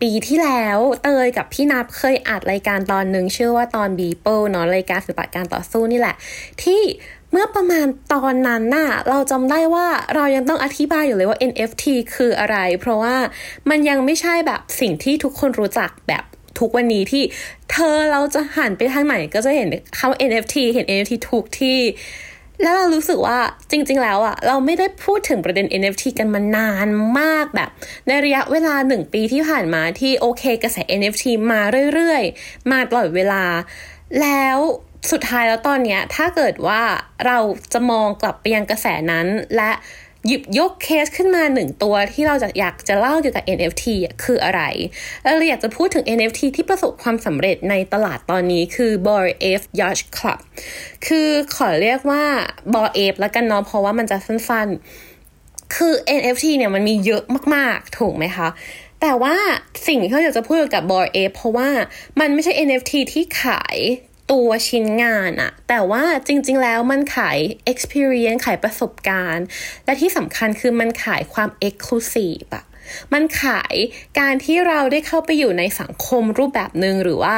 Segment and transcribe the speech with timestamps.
[0.00, 6.14] ปีที่แล้วเตยกับพี่นับเคยอัดรายการตอนหนึ่งชื่อว่าตอนบีเปิลเนาะรายการศิลปะการต่อสู้นี่แหละ
[6.62, 6.82] ที่
[7.32, 11.84] เมื่อประมาณตอนนั้นน่ะเราจำได้ว่าเรายังต้องอธิบายอยู่เลยว่า NFT
[12.14, 13.16] คืออะไร เพราะว่า
[13.70, 16.24] มันยังไม่ใช่แบบสิ่งที่ทุกคนรู้จักแบบ
[16.58, 17.22] ทุกวันนี้ที่
[17.70, 21.78] เธอเราจะหันไปทางไหนก็จะเห็นคำ NFT เห็น NFT ทุกที่
[22.62, 23.38] แล้วเรารู้สึกว่า
[23.70, 26.88] จริง ๆ แล้วอะเราไม่ได้พูดถึงประเด็น NFT กันมานาน
[27.20, 27.70] มากแบบ
[28.06, 31.60] ในระยะเวลาหนึ่งปีที่ผ่านมาที่โอเคกระแส NFT มา
[31.94, 33.44] เรื่อย ๆ มาตลอดเวลา
[34.20, 34.58] แล้ว
[35.10, 36.82] สุดท้ายแล้วตอนเนี้ยถ้าเกิดว่า
[37.26, 37.38] เรา
[37.72, 39.70] จะมองกลับไปยังกระแสนั้นและ
[40.26, 43.84] หยิบยกเคสขึ้นมาหนึ่งตัวที่เราจะอยากจะเล่าเกี่ยวกับ NFT
[44.24, 44.62] คืออะไร
[45.22, 49.26] เราอยากจะพูดถึง NFT ที่ประสบความสำเร็จในตลาดตอนนี้คือ b o r
[49.60, 50.40] F Yacht Club
[51.06, 52.24] คือขอเรียกว่า
[52.74, 57.22] b o r F แล้วกันเนาะเพราะว่ามันจะสั้นๆ คือ NFT เนี่ยมันมีเยอะ
[57.54, 58.48] มากๆ ถูกไหมคะ
[59.00, 59.36] แต่ว่า
[59.86, 61.68] สิ่งที่เขาอยากจะพูดกับบอร์เอเพราะว่า
[62.20, 63.76] มันไม่ใช่ NFT ที่ขาย
[64.32, 67.38] ตัวชิ้นงานอะแต่ว่าจริง ๆ แล้วมันขาย
[67.72, 69.46] experience ขายประสบการณ์
[69.84, 72.64] และที่สำคัญคือมันขายความ exclusive อะ
[73.12, 73.74] มันขาย
[74.18, 77.36] การที่เราได้เข้าไปอยู่ในสังคมรูปแบบหนึ่งหรือว่า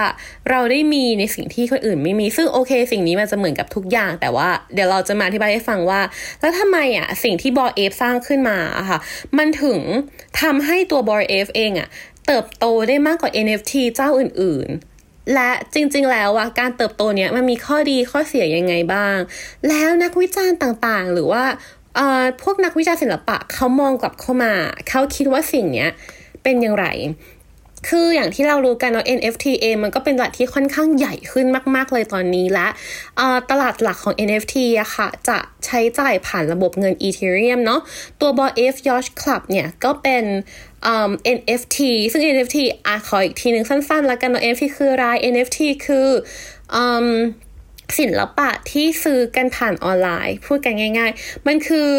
[0.51, 6.01] เราได้มีในสิ่งที่คนอื่นไม่มี ซึ่งโอเค สิ่งนี้มันจะเหมือนกับทุกอย่าง แต่ว่าเดี๋ยวเราจะมาอธิบายให้ฟังว่า
[6.41, 8.99] แล้วทำไมอะสิ่งที่บอรเอฟสร้างขึ้นมาอะค่ะ
[9.39, 9.81] มันถึง
[10.41, 11.89] ทำให้ตัวบอรเอฟเองอะ
[12.27, 14.90] เติบโตได้มากกว่า NFT เจ้าอื่น ๆ
[15.35, 19.17] และจริงๆ แล้วอะการเติบโตเนี้ยมันมีข้อดีข้อเสียยังไงบ้าง
[19.69, 21.45] แล้วนักวิจารณ์ต่างๆ หรือว่า
[22.43, 24.53] พวกนักวิจารณ์ศิลปะเขามองกลับเข้ามา
[24.89, 25.91] เขาคิดว่าสิ่งเนี้ย
[26.43, 26.87] เป็นอย่างไร
[27.89, 32.69] คืออย่างที่เรารู้กันเนาะ NFT เองมันก็เป็นตลาดที่ค่อนข้างใหญ่ขึ้นมาก ๆ เลยตอนนี้และ
[33.51, 37.81] ตลาดหลักของ NFT อะค่ะ จะใช้จ่ายผ่านระบบเงิน Ethereum เนาะ
[38.21, 40.25] ตัว b o F Yacht Club เนี่ยก็เป็น
[41.39, 41.79] NFT
[42.13, 46.09] ซึ่ง NFT อะขออีกทีหนึ่งสั้นๆ แล้วกันเนาะ NFT คืออะไร NFT คือ
[46.83, 47.07] um,
[47.99, 51.91] ศิลปะที่ซื้อกันผ่านออนไลน์ พูดกันง่าย ๆ มันคือ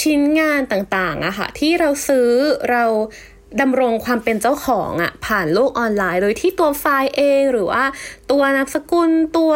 [0.00, 2.28] ชิ้นงานต่างๆอะค่ะที่เราซื้อ
[2.70, 2.84] เรา
[3.60, 7.84] ดำรงความเป็นเจ้าของอะผ่านโลกออนไลน์ โดยที่ตัวไฟล์เองหรือว่า
[8.30, 9.52] ตัวนามสกุลตัว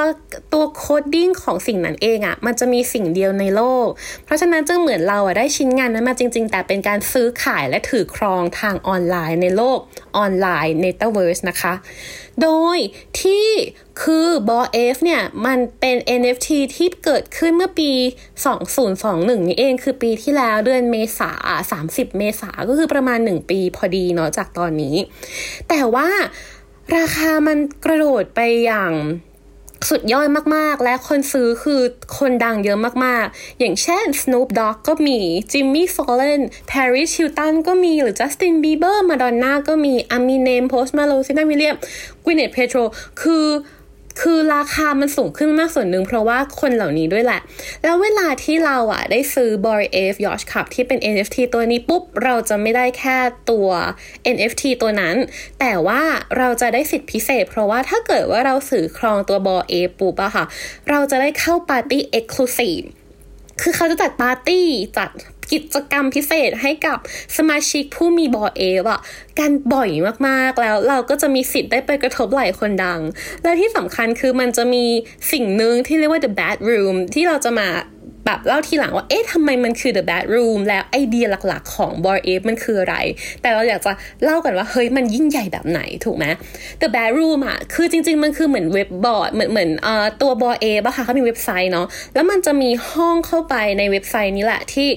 [0.53, 3.87] ตัว coding ของสิ่งนั้นเองอะมันจะมีสิ่งเดียวในโลก
[4.25, 9.79] เพราะฉะนั้นจึงเหมือนเราอะได้ชิ้นงานนั้นมาจริง ๆ แต่เป็นการซื้อขายและถือครองทางออนไลน์ในโลก
[10.17, 11.73] ออนไลน์ n e t a v e r s e นะคะ
[12.43, 12.79] โดย
[13.21, 13.47] ที่
[14.03, 17.91] คือบอเอฟเนี่ย มันเป็น NFT ที่เกิดขึ้นเมื่อปี
[18.69, 21.31] 2021 นี่เองคือปีที่แล้วเดือนเมษา
[21.75, 24.97] 30 เมษาก็คือประมาณ 1 ปีพอดีเนาะจากตอนนี้
[25.69, 26.09] แต่ว่า
[26.97, 28.93] ราคามันกระโดดไปอย่าง
[29.91, 31.81] สุดยอดมากๆ และคนซื้อคือ
[32.19, 35.19] คนดังเยอะมากๆ อย่างเช่น Snoop Dogg ก็มี
[35.53, 36.41] Jimmy Fallon
[36.71, 41.81] Paris Hilton ก็มี หรือ Justin Bieber Madonna ก็มี Eminem Post Malone Serena Williams
[42.25, 42.89] Gwyneth Paltrow
[43.23, 43.47] คือ
[44.21, 47.41] คือราคามันสูงขึ้นมากส่วนหนึ่งเพราะว่าคนเหล่านี้ด้วยแหละ
[47.83, 49.83] แล้วเวลาที่เราอะได้ซื้อ b o r
[50.13, 53.19] F Yacht Club ที่เป็น NFT ตัวนี้ปุ๊บ เราจะไม่ได้แค่
[53.51, 53.69] ตัว
[54.35, 55.17] NFT ตัวนั้น
[55.61, 56.03] แต่ว่า
[56.39, 60.45] เราจะได้สิทธิพิเศษ เพราะว่าถ้าเกิดว่าเราสื่อครองตัว b o r F ปุ๊บอะค่ะ
[60.91, 62.87] เราจะได้เข้าปาร์ตี้ Exclusive
[63.63, 64.67] คือเขาจะจัดปาร์ตี้
[64.99, 65.11] จัด
[65.53, 66.99] กิจกรรมพิเศษให้กับ
[67.37, 69.01] สมาชิกผู้มีบอเอฟอะ
[69.39, 69.91] กันบ่อย
[70.29, 73.01] มากๆแล้วเราก็จะมีสิทธิ์ได้ไปกระทบไหล่คนดัง
[73.43, 74.85] และที่สำคัญคือมันจะมี
[75.33, 77.69] สิ่งหนึ่งที่เรียกว่า the bad room ที่เราจะมา
[78.27, 82.97] แบบเล่าทีหลังว่า เอ๊ะทำไมมันคือ the bad room แล้วไอเดียหลักๆของ b o r a มันคืออะไร
[83.43, 83.93] แต่เราอยากจะ
[84.25, 86.27] เล่ากันว่า เฮ้ย มันยิ่งใหญ่แบบไหน ถูกไหม
[86.81, 94.89] the bad room อะคือจริง ๆ มันคือเหมือนเว็บบอร์ด เหมือนเหมือนเอ่อตัว b o r a อะค่ะเขามีเว็บไซต์เนาะ แล้วมันจะมีห้องเข้าไปในเว็บไซต์นี้แหละที่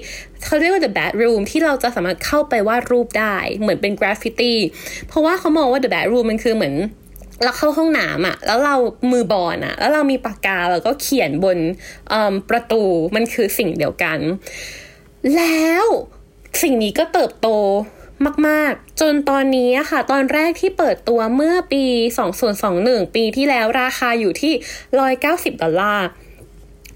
[0.45, 4.57] เขาเรียกว่า the bathroom ที่เราจะสามารถเข้าไปวาดรูปได้ เหมือนเป็นกราฟฟิตี้
[5.07, 6.75] เพราะว่าเขามองว่า the bathroom มันคือเหมือน
[7.44, 8.75] เราเข้าห้องน้ำอะแล้วเรา
[9.12, 11.57] มือบอนอะแล้วเรามีปากกาแล้วก็เขียนบน
[12.50, 12.84] ประตู
[13.16, 14.19] มันคือสิ่งเดียวกัน
[15.36, 15.88] แล้ว
[16.62, 17.50] สิ่งนี้ก็เติบโต
[18.48, 21.84] มาก ๆ จนตอนนี้ค่ะ ตอนแรกที่เปิดตัวเมื่อปี
[22.50, 24.54] 2021 ปีที่แล้วราคาอยู่ที่
[25.07, 26.07] 190 ดอลลาร์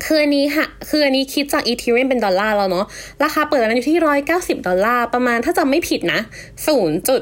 [0.06, 2.86] คืออันนี้ค่ะ คืออันนี้คิดจากอีเทเรียมเป็นดอลลาร์แล้วเนาะ
[3.24, 4.00] ราคาเปิดตอนนั้นอยู่ที่
[4.34, 6.22] 190 ดอลลาร์ ประมาณถ้าจำไม่ผิดนะ
[6.66, 7.22] 0จุด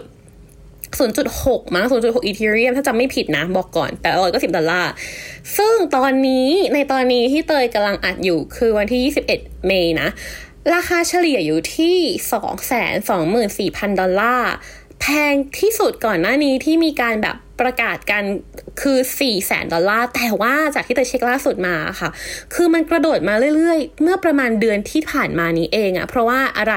[1.18, 4.92] 0.6 มั้ง 0.6 อีเทเรียมถ้าจำไม่ผิดนะ บอกก่อน แต่ร้อยเก้า 10 ดอลลาร์
[5.58, 10.10] ซึ่งตอนนี้ในตอนนี้ที่เตยกำลังอัดอยู่คือวันที่ 21 เมษนะ
[10.74, 11.98] ราคาเฉลี่ยอยู่ที่
[13.80, 14.52] 224,000 ดอลลาร์
[15.02, 18.24] แพงที่สุดก่อนหน้านี้ที่มีการแบบ ประกาศกัน
[18.82, 22.10] คือ4แสนดอลลาร์ แต่ว่าจากที่เตยเช็คล่าสุดมาค่ะ
[22.54, 26.76] คือมันกระโดดมาเรื่อยๆ เมื่อประมาณเดือนที่ผ่านมานี้เองอะเพราะว่าอะไร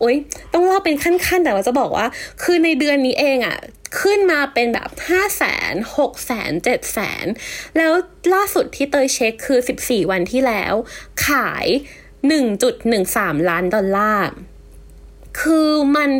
[0.00, 0.16] โอ๊ย
[0.52, 2.06] ต้องเล่าเป็นขั้นๆ แต่ว่าจะบอกว่า
[2.42, 3.58] คือในเดือนนี้เองอะ
[4.00, 7.26] ขึ้นมาเป็นแบบ 5 0 0แสน6แสน7แสน
[7.76, 7.92] แล้ว
[8.34, 10.74] ล่าสุดที่เตยเช็คคือ 14 วันที่แล้ว
[11.26, 11.66] ขาย
[12.38, 14.28] 1.13 ล้านดอลลาร์
[15.40, 16.10] คือมัน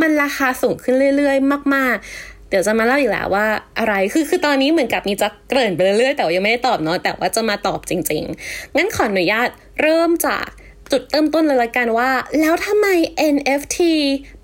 [0.00, 3.46] มันราคาสูงขึ้นเรื่อย ๆ มาก ๆ เดี๋ยวจะมาเล่าอีกแล้วว่า
[3.78, 9.48] อะไรคือคือตอนนี้เหมือนกับมีจะเกริ่นไปเรื่อยๆแต่ว่ายังไม่ได้ตอบเนาะแต่ว่าจะมาตอบจริง ๆ งั้นขออนุญาต
[9.82, 10.46] เริ่มจาก
[10.90, 12.10] จุดเริ่มต้นเลยละกันว่า
[12.40, 12.86] แล้วทำไม
[13.34, 13.78] NFT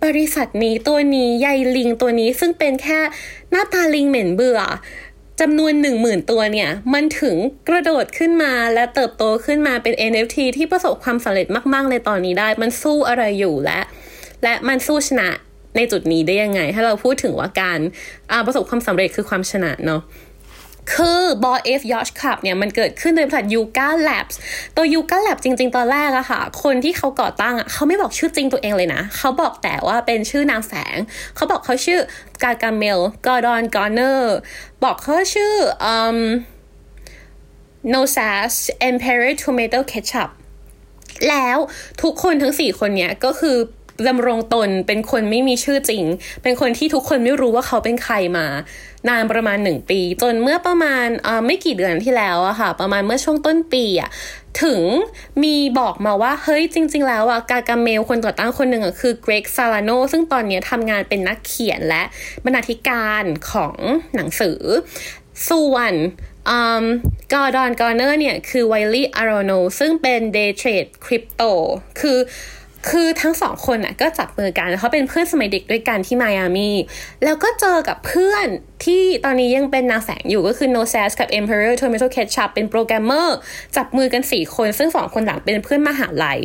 [0.05, 3.00] บริษัทนี้ตัวนี้ใยลิงตัวนี้ซึ่งเป็นแค่
[3.50, 4.61] หน้าตาลิงเหม็นเบื่อ
[5.41, 7.37] จำนวนหนึ่งหมื่นตัวเนี่ย มันถึง
[7.69, 13.81] กระโดดขึ้นมาและเติบโตขึ้นมาเป็น NFT ที่ประสบความสำเร็จมาก ๆ ในตอนนี้ได้ มันสู้อะไรอยู่และ
[14.43, 15.31] และมันสู้ชนะ
[15.76, 17.81] ในจุดนี้ได้ยังไง ถ้าเราพูดถึงว่าการ
[18.46, 20.02] ประสบความสำเร็จคือความชนะเนาะ
[20.94, 24.38] คือ Bored Ape Yacht Club เนี่ยมันเกิดขึ้นโดยบริษัท Yuga Labs
[24.76, 30.96] ตัว Yuga Lab จริง ๆ ตอนแรกอะค่ะ คนที่เขาก่อตั้งอะเขาไม่บอกชื่อจริงตัวเองเลยนะ เขาบอกแต่ว่าเป็นชื่อนามแฝง
[31.34, 32.00] เขาบอกเขาชื่อ
[32.43, 34.37] Gargamel Gordon Goner
[34.84, 35.55] บอกเขาชื่อ
[35.94, 36.19] um,
[37.93, 38.52] no sass
[38.88, 40.31] emperor tomato ketchup
[41.29, 41.58] แล้ว
[42.02, 43.56] ทุกคนทั้งสี่คนเนี้ยก็คือ
[44.08, 46.04] ดำรงตนเป็นคนไม่มีชื่อจริง
[46.43, 48.46] เป็นคนที่ทุกคนไม่รู้ว่าเขาเป็นใครมา
[49.08, 51.06] นานประมาณหนึ่งปี จนเมื่อประมาณ
[51.46, 54.10] ไม่กี่เดือนที่แล้วอะค่ะ ประมาณเมื่อช่วงต้นปีอะ
[54.62, 54.82] ถึง
[55.43, 62.02] มีบอกมาว่า เฮ้ยจริง ๆ แล้วอะกากาเมลคนต่อตั้งคนหนึ่งอะคือเกรกซาลาโนซึ่งตอนนี้ทำงานเป็นนักเขียนและ
[62.44, 63.76] บรรณาธิการของ
[64.14, 64.60] หนังสือ
[65.48, 65.93] ส่วน
[67.32, 71.43] Gordon Goner เนี่ย คือ Wylie Aronow ซึ่งเป็น day trade คริปโต
[72.00, 72.19] คือ
[72.91, 76.71] คือทั้งสองคนน่ะก็จับมือกันเขาเป็นเพื่อนสมัยเด็กด้วยกันที่ไมอามี
[77.25, 78.47] แล้วก็เจอกับเพื่อน
[78.85, 83.37] ที่ตอนนี้ยังเป็นนามแฝงอยู่ก็คือ No Sass กับ Emperor Tomato Ketchup เป็นโปรแกรมเมอร์
[83.77, 86.38] จับมือกัน 4 คน ซึ่งสองคนหลังเป็นเพื่อนมหาลัย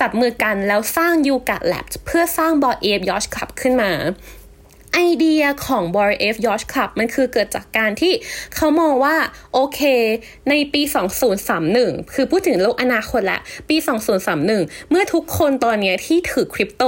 [0.00, 3.90] จับมือกันแล้วสร้าง Yuga Lab เพื่อสร้าง Bored Ape Yacht Club ขึ้นมา
[4.94, 8.12] ไอเดียของ b o r F Yacht Club มันคือเกิดจากการที่
[8.54, 9.16] เขามองว่า
[9.54, 9.80] โอเค
[10.48, 10.82] ในปี
[11.46, 13.76] 2031 คือพูดถึงโลกอนาคตละ ปี
[14.32, 16.82] 2031 เมื่อทุกคนตอนนี้ที่ถือคริปโต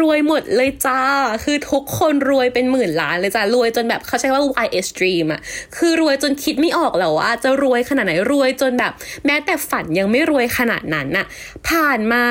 [0.00, 1.00] รวยหมดเลยจ้า
[1.44, 5.40] คือทุกคนรวยเป็นหมื่นล้านเลยจ้ารวยจนแบบเขาใช้ว่า YS Dream อะ
[5.76, 8.92] คือรวยจนคิดไม่ออกแล้วว่าจะรวยขนาดไหนรวยจนแบบ
[9.26, 11.26] แม้แต่ฝันยังไม่รวยขนาดนั้นน่ะ
[11.68, 12.22] ผ่านมา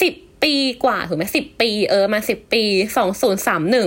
[0.00, 0.14] สิบ
[0.46, 2.62] ปีกว่าถูกไหมสิบปีเออมาสิบปี
[2.96, 3.86] สองศูนย์สามหนึ่ง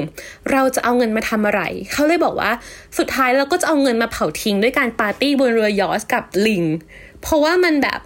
[0.52, 1.62] เราจะเอาเงินมาทำอะไร
[1.92, 2.52] เขาเลยบอกว่า
[2.98, 6.64] สุดท้ายเราก็จะเอาเงินมาเผาทิ้งด้วยการปาร์ตี้บนเรือยอสกับลิง
[7.22, 8.00] เพราะว่ามันแบบ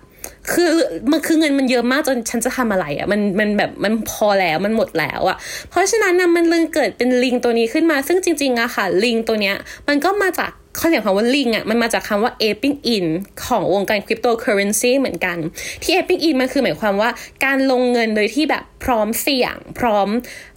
[0.52, 0.72] คือ
[1.12, 5.38] มันคือเงินมันเยอะมากจนฉันจะทำอะไรอะ่ะมันมันแบบมันพอแล้วมันหมดแล้วอะ่ะ
[5.70, 9.56] เพราะฉะนั้นนะมันเลยเกิดเป็นลิงตัวนี้ขึ้นมาซึ่งจริงๆอะค่ะ ลิงตัวเนี้ย
[9.88, 13.06] มันก็มาจาก เขาเรียกคำว่าลิงอะมันมาจากคำว่า aping in
[13.46, 15.38] ของวงการคริปโตเคอเรนซีเหมือนกัน
[15.84, 17.10] ที่ aping in มันคือหมายความว่า
[17.46, 20.08] การลงเงินโดยที่แบบพร้อมเสี่ยง พร้อม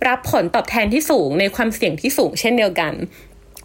[0.06, 2.94] รับผลตอบแทนที่สูงในความเสี่ยงที่สูงเช่นเดียวกัน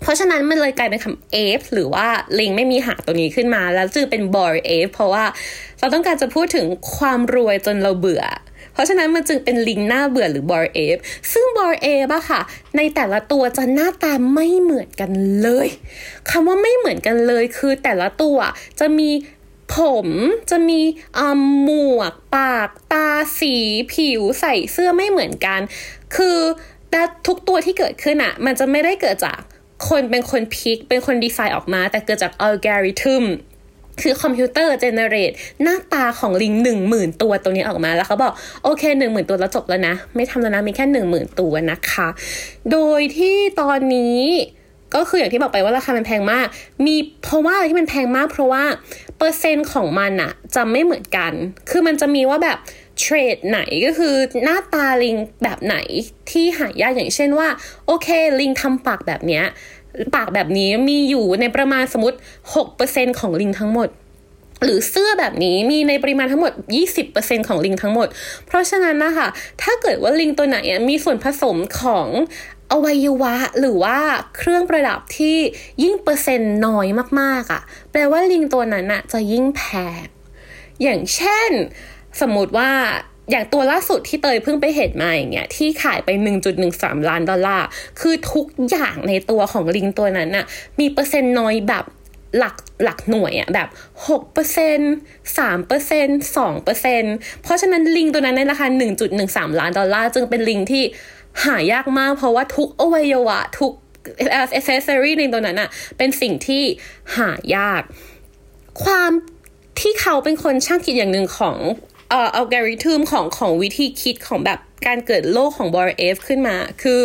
[0.01, 2.07] เพราะฉะนั้นมันเลยกลายเป็นคำ ape หรือว่า
[2.39, 5.25] ลิงไม่มีหางตัวนี้ขึ้นมา แล้วจึงเป็น bored ape เพราะว่า
[5.79, 6.65] เราต้องการจะพูดถึง
[6.97, 8.23] ความรวยจนเราเบื่อ
[8.73, 10.97] เพราะฉะนั้นมันจึงเป็นลิงหน้าเบื่อหรือ Bored Ape
[11.31, 12.41] ซึ่ง Bored Ape อะค่ะ
[12.77, 15.11] ในแต่ละตัวจะหน้าตาไม่เหมือนกัน
[15.41, 15.67] เลย
[16.29, 18.37] คำว่าไม่เหมือนกันเลยคือแต่ละตัว
[18.79, 19.09] จะมี
[19.75, 20.07] ผม
[20.49, 20.81] จะมี
[21.63, 23.09] หมวก ปาก ตา
[23.39, 23.55] สี
[23.93, 25.59] ผิว ใส่เสื้อไม่เหมือนกัน
[26.15, 26.39] คือ
[26.91, 29.39] แต่ทุกตัวที่เกิดขึ้นอะมันจะไม่ได้เกิดจาก
[29.89, 33.23] คนเป็นคนพิก เป็นคนดีไซน์ออกมา แต่เกิดจากอัลกอริทึม
[34.01, 35.31] คือคอมพิวเตอร์เจเนเรต
[35.63, 42.07] หน้าตาของลิงหนึ่งหมื่นตัวตรงนี้ออกมาแล้วเขาบอกโอเคหนึ่งหมื่นตัวแล้วจบแล้วนะ ไม่ทำแล้วนะมีแค่หนึ่งหมื่นตัวนะคะ
[42.71, 44.19] โดยที่ตอนนี้
[44.95, 46.47] ก็คืออย่างที่บอกไปว่าราคามันแพงมาก
[46.85, 48.63] มีเพราะว่าอะไรที่มันแพงมาก เพราะว่า
[49.17, 51.31] เปอร์เซ็นต์ของมันอะจะไม่เหมือนกัน
[51.69, 52.57] คือมันจะมีว่าแบบ
[52.99, 55.75] เทรดไหนก็คือหน้าตาลิงแบบไหน
[56.29, 57.47] ที่หายากอย่างเช่นว่า
[57.87, 58.07] โอเค
[58.39, 59.43] ลิงทำปากแบบเนี้ย
[60.15, 62.17] ปากแบบนี้มีอยู่ในประมาณสมมติ
[62.67, 63.89] 6%ของลิงทั้งหมด
[64.63, 66.53] หรือเสื้อแบบนี้มีในปริมาณทั้งหมด
[66.99, 68.07] 20%ของลิงทั้งหมด
[68.45, 69.27] เพราะฉะนั้นนะคะ
[69.61, 70.57] ถ้าเกิดว่าลิงตัวไหน
[70.89, 72.07] มีส่วนผสมของ
[72.71, 73.99] อวัยวะหรือว่า
[74.37, 75.37] เครื่องประดับที่
[75.83, 76.87] ยิ่งเปอร์เซ็นต์น้อย
[77.19, 79.61] มากๆอะ่ะ แปลว่าลิงตัวนั้นอะจะยิ่งแพ
[80.03, 80.05] ง
[80.81, 81.51] อย่างเช่น
[82.21, 82.71] สมมติว่า
[83.29, 86.09] อย่างตัวล่าสุดที่เตยเพิ่งไปเห็นมาอย่างเงี้ยที่ขายไป
[86.59, 87.67] 1.13 ล้านดอลลาร์
[87.99, 90.45] คือทุกอย่างในตัวของลิงตัวนั้นน่ะ
[90.79, 91.85] มีเปอร์เซ็นต์น้อยแบบ
[92.37, 93.69] หลักหลักหน่วยอะแบบ
[94.07, 98.67] 6%เปอร์เเพราะฉะนั้นลิงตัวนั้นในราคา
[99.13, 100.83] 1.13 ล้านดอลลาร์ จึงเป็นลิงที่
[101.45, 103.71] หายากมาก เพราะว่าทุกอวัยวะ ทุก
[104.31, 106.63] เอเซสซอรี่ในตัวนั้นอะเป็นสิ่งที่
[107.17, 107.81] หายาก
[108.83, 109.11] ความ
[109.79, 111.57] ที่เขาเป็นคนช่างคิดอย่างหนึ่งของ
[112.11, 117.01] เอ่ออัลกอริทึมของของวิธีคิดของแบบการเกิดโลกของ Bored Ape ขึ้นมา คือ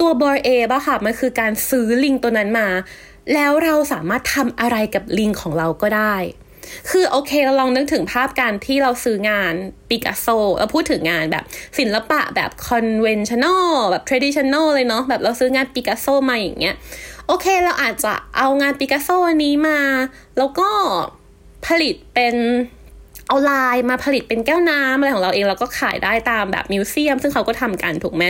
[0.00, 2.68] ตัว Bored Ape อะค่ะ มันคือการซื้อลิงตัวนั้นมา
[3.34, 6.16] แล้วเราสามารถทำอะไรกับลิงของเราก็ได้
[6.90, 9.54] คือโอเคเราลองนึกถึงภาพการที่เราซื้องาน
[9.88, 10.26] ปิกัสโซ
[10.58, 11.44] เราพูดถึงงานแบบ
[11.78, 16.74] ศิลปะแบบ conventional แบบ traditional เลยเนาะแบบเราซื้องานปิกัสโซมาอย่างเงี้ย
[17.26, 19.80] โอเคเราอาจจะเอางานปิกัสโซอันนี้มา
[20.38, 20.68] แล้วก็
[21.66, 22.34] ผลิตเป็น
[23.32, 28.24] เอาลายมาผลิตเป็นแก้วน้ำอะไรของเราเองเราก็ขายได้ตามแบบ museum ซึ่งเขาก็ทำกันถูกไหม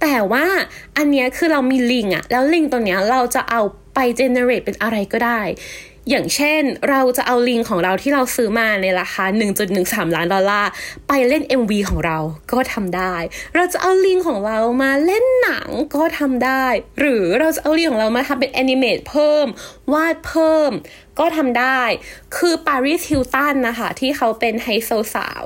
[0.00, 0.44] แต่ว่า
[0.96, 3.60] อันเนี้ยคือเรามีลิงอะแล้วลิงตัวเนี้ยเราจะเอา
[3.94, 5.40] ไป generate เป็นอะไรก็ได้
[6.10, 9.24] อย่างเช่นเราจะเอาลิงของเราที่เราซื้อมาในราคา
[9.70, 10.70] 1.13 ล้านดอลลาร์
[11.08, 12.18] ไปเล่น MV ของเรา
[12.52, 13.14] ก็ทำได้
[13.54, 16.64] เราจะเอาลิงของเรามาเล่นหนังก็ทำได้
[17.00, 19.46] หรือเราจะเอาลิงของเรามาทำเป็น animate เพิ่ม
[19.92, 20.70] วาดเพิ่ม
[21.18, 21.82] ก็ทำได้
[22.36, 25.44] คือปาริสฮิลตันนะคะที่เขาเป็นไฮโซสาว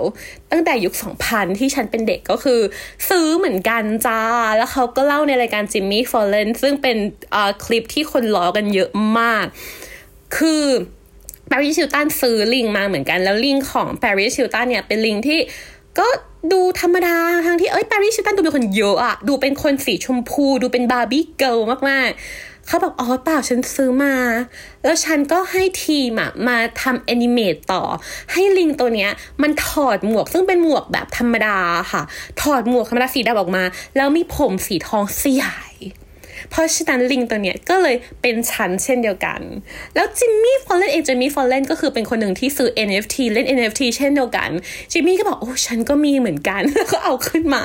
[0.51, 0.95] ตั้งแต่ยุค
[1.27, 2.61] 2000 ที่ฉันเป็นเด็กก็คือ
[3.09, 4.23] ซื้อเหมือนกันจ้า
[4.57, 6.97] แล้วเขาก็เล่าในรายการจิมมี่ฟอลเลนซึ่งเป็น
[7.65, 8.91] คลิปที่คนล้อกันเยอะ
[9.21, 9.47] มาก
[10.37, 10.65] คือ
[11.51, 15.39] ปาริสฮิลตันซื้อลิงมาเหมือนกัน แล้วลิงของปาริสฮิลตันเนี่ยเป็นลิงที่
[15.99, 16.07] ก็
[16.53, 21.59] ดูธรรมดาทั้งที่เอ้ยปาริสฮิลตันดูเป็นคนเยอะอะดูเป็นคนสีชมพู ดูเป็น Barbie girl
[21.89, 24.15] มากๆ เขาบอกอ๋อเปล่าฉันซื้อมา
[24.83, 27.83] แล้วฉันก็ให้ทีมอะมาทำแอนิเมตต่อ
[28.33, 29.11] ให้ลิงตัวเนี้ย
[29.43, 31.59] มันถอดหมวกซึ่งเป็นหมวกแบบธรรมดา
[31.93, 32.03] ค่ะ
[32.43, 33.65] ถอดหมวกธรรมดาสีดำออกมา
[33.97, 35.73] แล้วมีผมสีทองสยาย
[36.51, 39.41] เพราะฉะนั้นลิงตัวเนี้ยก็เลยเป็นชั้นเช่นเดียวกัน
[39.95, 44.51] แล้วจิมมี่ฟอลเลนเองจิมมี่ฟอลเลนก็คือเป็นคนหนึ่งที่ซื้อ NFT เล่น NFT เช่นเดียวกัน
[44.93, 47.63] จิมมี่ก็บอกโอ้ฉันก็มีเหมือนกันแล้วก็เอาขึ้นมา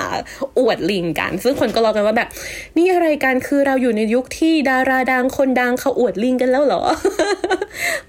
[0.60, 2.30] อวดลิงกัน ซึ่งคนก็รอกันว่าแบบ
[2.78, 6.82] นี่อะไรกันคือเราอยู่ในยุคที่ดาราดังคนดังเขาอวดลิงกันแล้วเหรอ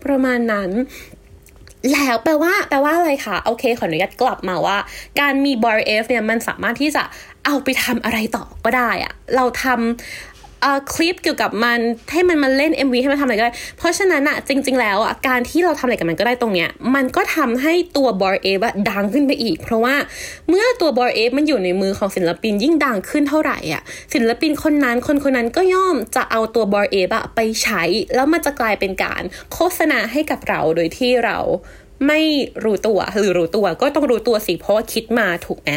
[0.04, 0.70] ประมาณนั้น
[1.92, 4.76] แล้วแปลว่าแปลว่าอะไรคะโอเคขออนุญาตกลับมาว่า
[5.20, 7.02] การมี Bored Ape เนี่ยมันสามารถที่จะ
[7.46, 10.35] เอาไปทำอะไรต่อก็ได้อะเราทำ
[10.92, 11.78] คลิปเกี่ยวกับมัน
[12.12, 18.60] ให้มันมาเล่น MV ให้มันทำอะไรก็ได้ เพราะฉะนั้นอะจริง ๆ แล้วอะการที่เราทำอะไรกับมันก็ได้ตรงเนี้ย มันก็ทำให้ตัว Bored Ape
[18.90, 19.94] ดังขึ้นไปอีก เพราะว่า
[20.48, 23.82] เมื่อตัว Bored Ape มันอยู่ในมือของศิลปินยิ่งดังขึ้นเท่าไหร่อะ
[24.14, 27.82] ศิลปินคนนั้นคนคนนั้นก็ย่อมจะเอาตัว Bored Apeไปใช้
[28.14, 29.22] แล้วมันจะกลายเป็นการ
[29.52, 31.38] โฆษณาให้กับเราโดยที่เรา
[32.06, 32.20] ไม่
[32.64, 35.70] รู้ตัวหรือรู้ตัวก็ต้องรู้ตัวสิเพราะว่าคิดมาถูกไหม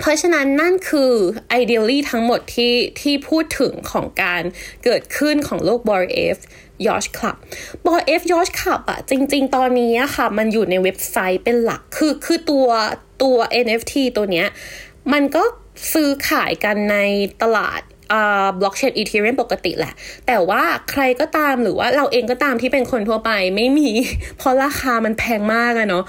[0.00, 1.12] เพราะฉะนั้นนั่นคือ
[1.50, 4.42] ไอเดียลี่ทั้งหมดที่ที่พูดถึงของการ
[4.84, 6.04] เกิดขึ้นของโลก b o r
[6.34, 6.38] F
[6.86, 7.36] Yacht Club
[7.86, 12.68] b o r F Yacht Club อะจริง ๆ ตอนนี้ค่ะ มันอยู่ในเว็บไซต์เป็นหลักคือคือตัว
[13.22, 14.48] ตัว NFT ตัวเนี้ย
[15.12, 15.42] มันก็
[15.92, 16.96] ซื้อขายกันใน
[17.42, 17.80] ตลาด
[18.60, 19.92] บล็อกเชนอีเทเรียมปกติแหละ
[20.26, 23.90] แต่ว่าใครก็ตามหรือว่าเราเองก็ตามที่เป็นคนทั่วไปไม่มี
[24.38, 26.04] เพราะราคามันแพงมากอะเนาะ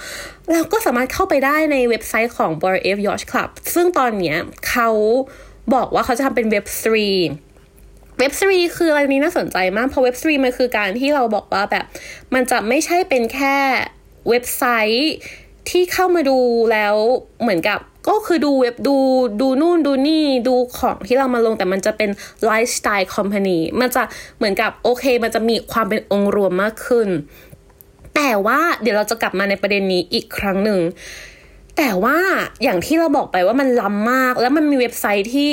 [0.52, 4.38] เราก็สามารถเข้าไปได้ในเว็บไซต์ของ b o r F Yacht Club ซึ่งตอนเนี้ย
[4.70, 4.90] เขา
[5.74, 6.66] บอกว่าเขาจะทำเป็นเว็บ
[7.44, 11.86] 3เว็บ3คืออะไรนี้น่าสนใจมาก เพราะเว็บ3มันคือการที่เราบอกว่าแบบ
[12.34, 13.56] มันจะไม่ใช่เป็นแค่
[14.30, 14.64] เว็บไซ
[14.96, 15.12] ต์
[15.70, 16.40] ที่เข้ามาดู
[16.72, 16.96] แล้ว
[17.42, 18.96] เหมือนกับ ก็คือดูเว็บดู
[19.42, 22.10] ดูนู่นดูนี่ดูของที่เรามาลงแต่มันจะเป็น
[22.46, 24.04] ไลฟ์สไตล์คอมพานีมันจะ
[24.38, 27.08] เหมือนกับโอเค มันจะมีความเป็นองค์รวมมากขึ้น
[28.16, 30.80] แต่ว่าเดี๋ยวเราจะกลับมาในประเด็นนี้อีกครั้งหนึ่ง
[31.78, 32.18] แต่ว่า
[32.64, 35.52] อย่างที่เราบอกไปว่ามันล้ำมาก แล้วมันมีเว็บไซต์ที่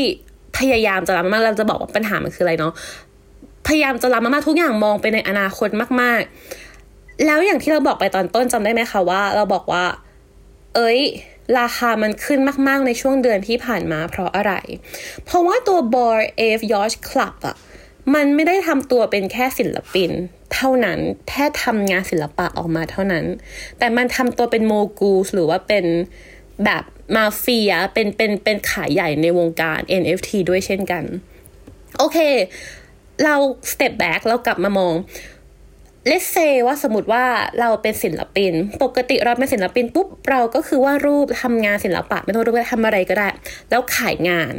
[0.59, 2.73] พยายามจะล้ำมากเราจะบอกว่าปัญหามันคืออะไรเนาะ
[3.67, 5.69] พยายามจะล้ำมากทุกอย่างมองไปในอนาคต
[6.01, 6.21] มาก
[6.73, 9.85] ๆ แล้วอย่างที่เราบอกไปตอนต้นจำได้ไหมคะว่า เราบอกว่า
[10.75, 11.01] เอ้ย
[11.59, 14.53] ราคามันขึ้นมากๆในช่วงเดือนที่ผ่านมาเพราะอะไร
[15.25, 16.19] เพราะว่าตัว b o r
[16.59, 17.57] F Yacht Club อะ
[18.15, 20.11] มันไม่ได้ทำตัวเป็นแค่ศิลปิน
[20.55, 23.25] เท่านั้นแค่ทำงานศิลปะออกมาเท่านั้น
[23.79, 25.85] แต่มันทำตัวเป็นโมกูสหรือว่าเป็น
[26.65, 26.85] แบบ
[27.17, 31.05] มาเฟียเป็นเป็นเป็นขายใหญ่ในวงการ NFT ด้วยเช่นกัน
[31.99, 32.19] โอเค
[33.25, 33.35] เรา
[33.73, 34.95] step back เรากลับมามอง
[36.07, 36.37] let's say
[36.67, 37.25] ว่าสมมติว่า
[37.61, 38.53] เราเป็นศิลปิน
[38.83, 43.29] ปกติเราเป็นศิลปินปุ๊บเราก็คือว่ารูปทำงานศิลปะไม่ต้องรูปทำอะไรก็ได้
[43.71, 44.55] แล้วขายงาน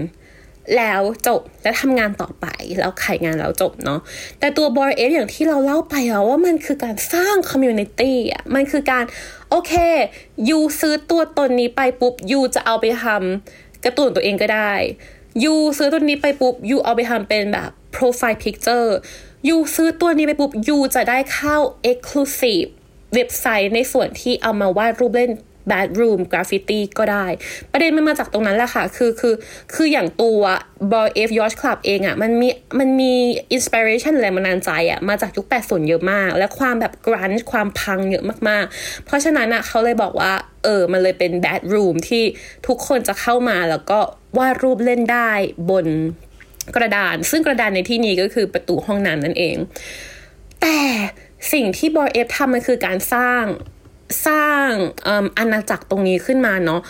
[0.78, 2.46] แล้วจบแล้วทำงานต่อไป
[2.80, 4.00] แล้วขายงานแล้วจบเนาะ
[4.40, 9.04] แต่ตัวบอยเอฟอย่างที่เราเล่าไปอะว่ามันคือการสร้าง community อะมันคือการ
[9.50, 9.74] โอเค
[10.50, 14.74] you ซื้อตัวตนนี้ไปปุ๊บ you จะเอาไปทำกระตุ้นตัวเองก็ได้
[15.44, 21.58] you ซื้อตัวนี้ไปปุ๊บ you เอาไปทำเป็นแบบ profile picture you ซื้อตัวนี้ไปปุ๊บ you จะได้เข้า
[21.92, 22.70] exclusive
[23.14, 25.32] เว็บไซต์ในส่วนที่เอามาวาดรูปเล่น
[25.72, 27.26] bathroom graffiti ก็ได้
[27.72, 29.36] ประเด็นมันมาจากตรงนั้นแหละค่ะ คือคือ
[29.74, 30.42] คืออย่างตัว
[30.92, 33.14] Bored Ape Yacht Club เองอะ่ะ มันมีมันมี
[33.56, 42.24] inspiration แรงบันดาลใจอะ่ะ มาจากยุค80เยอะมาก และความแบบ g r u n g ความพังเยอะมากๆ เพราะฉะนั้นอะ่ะเขาเลยบอกว่า เออ มันเลยเป็น bedroom ที่
[42.68, 44.00] ทุกคนจะเข้ามาแล้วก็
[44.38, 45.32] วาดรูปเล่นได้
[45.70, 45.88] บน
[46.76, 49.56] กระดาน ซึ่งกระดานในที่นี้ก็คือประตูห้องน้ำนั่นเอง
[50.62, 50.80] แต่
[51.54, 53.44] สิ่งที่บอยเอฟทำมันคือการสร้าง
[54.28, 54.68] สร้าง
[55.38, 56.82] อาณาจักรตรงนี้ขึ้นมาเนาะ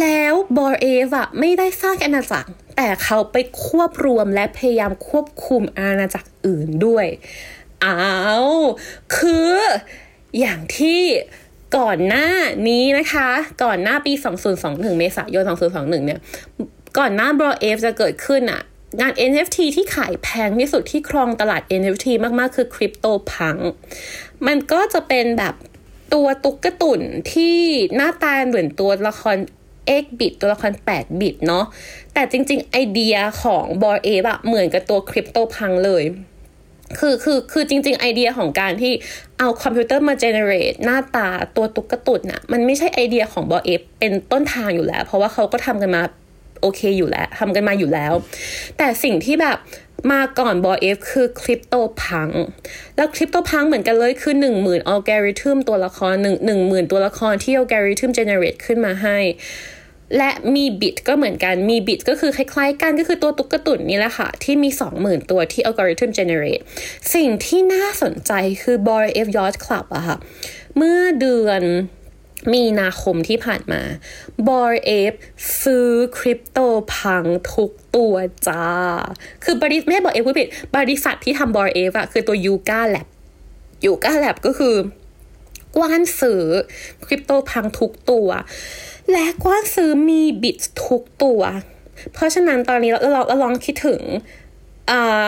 [0.00, 7.06] แล้วบอร์เอฟอะไม่ได้สร้างอาณาจักร แต่เขาไปควบรวมและพยายามควบคุมอาณาจักรอื่นด้วย
[7.84, 8.00] อ้า
[8.46, 8.48] ว
[9.16, 9.52] คือ
[10.40, 11.00] อย่างที่
[11.78, 12.28] ก่อนหน้า
[12.68, 13.28] นี้นะคะ
[13.64, 14.12] ก่อนหน้าปี
[14.56, 16.20] 2021 เมษายน 2021 เนี่ย
[16.98, 18.62] ก่อนหน้าบรอเอฟจะเกิดขึ้นอะ
[19.00, 22.06] งาน NFT ที่ขายแพงที่สุดที่ครองตลาด NFT
[22.38, 23.56] มากๆ คือคริปโตพัง
[24.46, 25.54] มันก็จะเป็นแบบ
[26.14, 27.00] ตัวตุ๊กตุ่น
[27.32, 27.58] ที่
[27.96, 29.36] หน้าตาเหมือนตัวละคร
[30.02, 31.64] X บิตตัวละคร 8 บิตเนาะ
[32.14, 36.04] แต่จริง ๆ ไอเดียของบอร์เอฟอะเหมือนกับตัวคริปโตพังเลย
[36.98, 38.92] คือคือคือจริง ๆ ไอเดียของการที่
[39.38, 46.02] เอาคอมพิวเตอร์มา generate หน้าตาตัวตุ๊กตุ่นอะมันไม่ใช่ไอเดียของ Bored Ape เป็นต้นทางอยู่แล้ว เพราะว่าเขาก็ทำกันมา
[46.62, 48.12] โอเคอยู่แล้วทำกันมาอยู่แล้ว
[48.78, 49.58] แต่สิ่งที่แบบ
[50.12, 52.28] มาก่อนบอเอฟคือ CryptoPunks
[52.96, 59.18] แล้ว CryptoPunks เหมือนกันเลยคือหนึ่งหมื่นอัลกอริทึมตัวละครหนึ่งหนึ่งหมื่นตัวละครที่ algorithm generate ขึ้นมาให้
[60.18, 66.60] และ Meebits ก็เหมือนกัน Meebits ก็คือคล้ายๆกันก็คือตัวตุ๊กตุ่นนี่แหละค่ะ ที่มี 20,000 ตัวที่ algorithm generate
[67.14, 70.16] สิ่งที่น่าสนใจคือ Bored Ape Yacht Club อะค่ะ
[70.76, 71.62] เมื่อเดือน
[72.52, 73.82] มีนาคมที่ผ่านมา
[74.48, 75.12] Bored Ape
[75.62, 75.88] ซื้อ
[76.18, 78.14] CryptoPunks ทุกตัว
[78.48, 78.66] จ้า
[79.44, 83.06] คือบริษัทไม่ Bored Ape พูดผิดบริษัทที่ทำ Bored Ape อะคือตัว Yuga Labs
[83.84, 84.74] Yuga Labs ก็คือ
[85.76, 86.42] กว้านซื้อ
[87.06, 88.28] CryptoPunks ทุกตัว
[89.10, 91.40] และกว้านซื้อ Meebitsทุกตัว
[92.12, 94.00] เพราะฉะนั้นตอนนี้เราเราเราลองคิดถึง
[94.90, 95.26] อ่า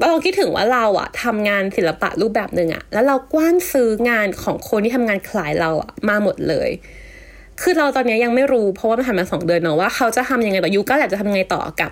[0.00, 6.70] เราคิดถึงว่าเราอะทำงานศิลปะรูปแบบหนึ่งอะแล้วเรากว้านซื้องานของคนที่ทำงานคล้ายเราอะมาหมดเลย
[7.62, 11.90] คือเราตอนนี้ยังไม่รู้เพราะว่ามันผ่านมาสองเดือนเนาะว่าเขาจะทำยังไงต่อยูก็แหละจะทำยังไงต่อกับ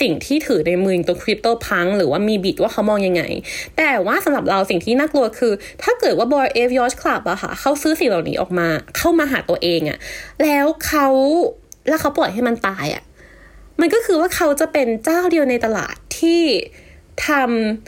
[0.00, 3.22] สิ่งที่ถือในมือตัวคริปโตพังหรือว่ามีบิตว่าเขามองยังไง
[3.76, 9.98] แต่ว่าสำหรับเราสิ่งที่น่ากลัวคือ ถ้าเกิดว่าบอยเอฟยอชคลับอะค่ะเขาซื้อสิ่งเหล่านี้ออกมา เข้ามาหาตัวเองอะ
[10.42, 11.06] แล้วเขา
[11.88, 13.02] แล้วเขาปล่อยให้มันตายอะ
[13.80, 16.42] มันก็คือว่าเขาจะเป็นเจ้าเดียวในตลาดที่
[17.26, 17.28] ท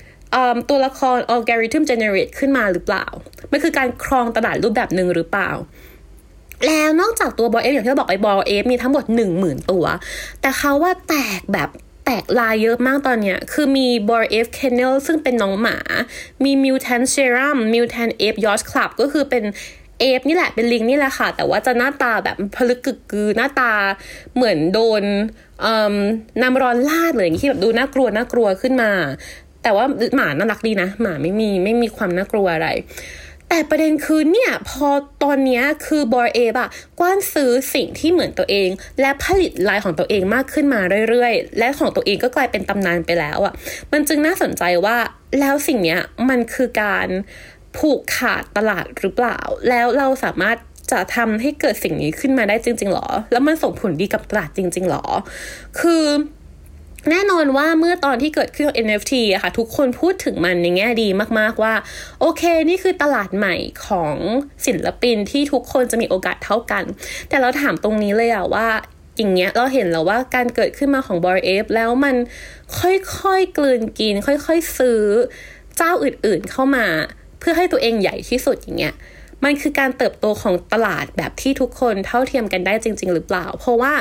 [0.04, 3.06] ำตัวละคร algorithm generate ขึ้นมาหรือเปล่า
[3.50, 5.50] มันคือการครองตลาดรูปแบบหนึ่งหรือเปล่า
[6.66, 9.84] แล้วนอกจากตัว Bored Ape อย่างที่เราบอกไป Bored Ape มีทั้งหมดหนึ่งหมื่นตัว
[10.40, 11.68] แต่เขาว่าแตกแบบ
[12.04, 15.76] แตกลายเยอะมากตอนเนี้ย คือมี Bored Ape Kennel ซึ่งเป็นน้องหมา
[16.44, 19.44] มีมิวแทนเซรัมมิวแทนเอฟยอชคลับก็คือเป็น
[20.04, 23.72] เอฟนี่แหละเป็นลิงนี่แหละค่ะ แต่ว่าจะหน้าตาแบบพลึกกึกกือหน้าตา
[24.36, 25.02] เหมือนโดน
[26.42, 28.90] น้ำร้อนลาดเลยอย่างที่แบบดูน่ากลัวน่ากลัวขึ้นมา
[29.62, 29.84] แต่ว่า
[30.16, 32.68] หมาน่ารักดีนะ หมาไม่มีไม่มีความน่ากลัวอะไร
[33.48, 34.88] แต่ประเด็นคือเนี่ยพอ
[35.22, 36.68] ตอนนี้คือบอยเอบอะ
[37.00, 38.68] กว้านซื้อสิ่งที่เหมือนตัวเอง
[39.00, 43.54] และผลิตลายของตัวเองมากขึ้นมาเรื่อยๆ และของตัวเองก็กลายเป็นตำนานไปแล้วอะ
[43.92, 44.96] มันจึงน่าสนใจว่า
[45.40, 47.08] แล้วสิ่งเนี้ยมันคือการ
[47.78, 50.56] ผูกขาดตลาดหรือเปล่า แล้วเราสามารถ
[50.92, 55.04] จะทำให้เกิดสิ่งนี้ขึ้นมาได้จริง ๆหรอ แล้วมันส่งผลดีกับตลาดจริง ๆหรอ
[55.80, 56.04] คือ
[57.10, 61.08] แน่นอนว่าเมื่อตอนที่เกิดขึ้น NFT อะค่ะ ทุกคนพูดถึงมันในแง่ดี
[61.38, 61.74] มาก ๆ ว่า
[62.20, 63.54] โอเค นี่คือตลาดใหม่
[63.86, 64.16] ของ
[64.66, 66.84] ศิลปินที่ทุกคนจะมีโอกาสเท่ากัน
[67.28, 68.68] แต่เราถามตรงนี้เลยอะว่า
[69.16, 72.16] อย่างเงี้ยเราเห็นแล้วว่าการเกิดขึ้นมาของบอยเอฟแล้วมัน
[72.80, 75.02] ค่อยๆกลืนกิน ค่อย ๆ ซื้อ
[75.76, 76.86] เจ้าอื่นๆเข้ามา
[77.46, 78.94] พื่อให้ตัวเองใหญ่ที่สุดอย่างเงี้ย
[79.44, 83.92] มันคือการเติบโตของตลาดแบบที่ทุกคนเท่าเทียมกันได้จริง ๆ หรือเปล่า เพราะว่า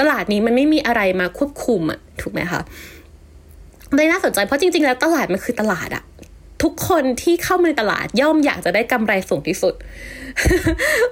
[0.00, 2.60] ตลาดนี้มันไม่มีอะไรมาควบคุมอะถูกไหมคะ
[3.94, 6.04] เลยน่าสนใจเพราะจริง ๆ แล้วตลาดมันคือตลาดอะ
[6.62, 9.74] ทุกคนที่เข้ามาในตลาดย่อมอยากจะได้กำไรสูงที่สุด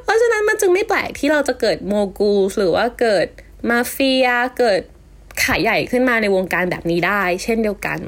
[0.03, 3.27] เพราะฉะนั้นมันจึงไม่แปลกที่เราจะเกิดโมกูลหรือว่าเกิด
[3.71, 4.81] มาเฟีย เกิด
[5.45, 7.99] ขายใหญ่ขึ้นมาในวงการแบบนี้ได้ เช่นเดียวกัน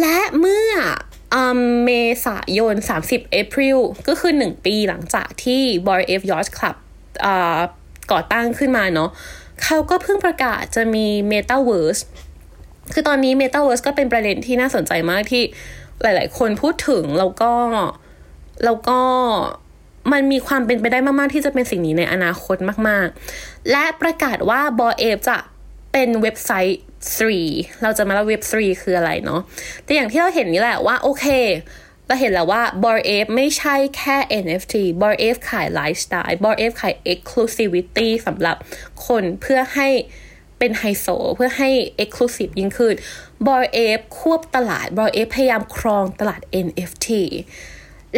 [0.00, 0.72] และเมื่อ
[1.84, 1.90] เม
[2.26, 6.76] ษายน 30เอพริลก็คือ 1 ปีหลังจากที่ b o y F Yacht Club
[8.12, 9.10] ก่อตั้งขึ้นมาเนาะ
[9.64, 12.02] เขาก็เพิ่งประกาศจะมี Metaverse
[12.92, 15.42] คือตอนนี้ Metaverse ก็เป็นประเด็นที่น่าสนใจมากที่
[16.02, 17.52] หลาย ๆ คนพูดถึง แล้วก็
[18.64, 19.00] แล้วก็
[20.12, 22.56] มันมีความเป็นไปได้มาก ๆ ที่จะเป็นสิ่งนี้ในอนาคต
[22.88, 23.06] มาก
[23.38, 25.38] ๆ และประกาศว่าบอเอฟจะ
[25.92, 26.78] เป็นเว็บไซต์
[27.12, 29.40] 3 เราจะมาเล่าเว็บ 3 คืออะไรเนาะ
[29.84, 31.26] แต่อย่างที่เราเห็นนี่แหละว่าโอเค
[32.06, 36.72] เราเห็นแล้วว่า b o r F ไม่ใช่แค่ NFT b o r F ขายไลฟ์สไตล์ b o r F
[36.80, 38.56] ขาย exclusivity สำหรับ
[39.06, 39.88] คนเพื่อให้
[40.58, 41.70] เป็นไฮโซเพื่อให้
[42.02, 42.94] exclusive ยิ่งขึ้น
[43.46, 43.64] b o r
[43.96, 47.08] F ควบตลาด b o r F พยายามครองตลาด NFT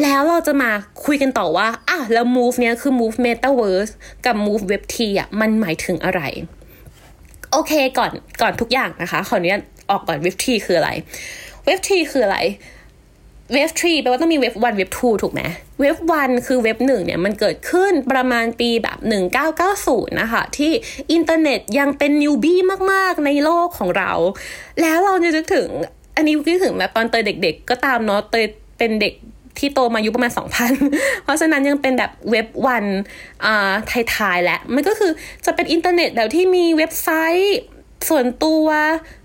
[0.02, 0.70] แล้วเราจะมา
[1.04, 3.92] คุยกันต่อว่าอะแล้ว move เนี้ยคือ move metaverse
[4.26, 6.22] กับ move web 3อะมันหมายถึงอะไร
[7.52, 10.90] โอเคก่อนก่อนทุกอย่างนะคะขออนุญาตออกก่อน web 3คืออะไร
[11.66, 12.38] web 3คืออะไร
[13.52, 15.42] เว็บ3แปลว่าต้องมีเว็บ1เว็บ2ถูกไหม
[15.80, 18.98] เว็บ1คือเว็บ1เนี่ยมันเกิดขึ้นประมาณปีแบบ
[19.58, 20.72] 1990 นะคะ ที่
[21.12, 22.60] อินเทอร์เน็ตยังเป็น newbie
[22.92, 24.12] มาก ๆ ในโลกของเรา
[24.80, 25.68] แล้วเราจะนึกถึง
[26.16, 28.46] อันนี้คิดถึงแบบตอนเตยเด็ก ๆ ก็ตามเนาะเตย
[28.78, 29.14] เป็นเด็ก
[29.58, 30.32] ที่โตมายุประมาณ
[30.78, 32.84] 2,000 เพราะฉะนั้นยังเป็นแบบ web one
[33.44, 33.72] อ่า
[34.10, 35.12] ไทยๆ และมันก็คือ
[35.46, 37.08] จะเป็นอินเทอร์เน็ตแบบที่มีเว็บไซ
[37.42, 37.58] ต์
[38.08, 38.66] ส่วนตัว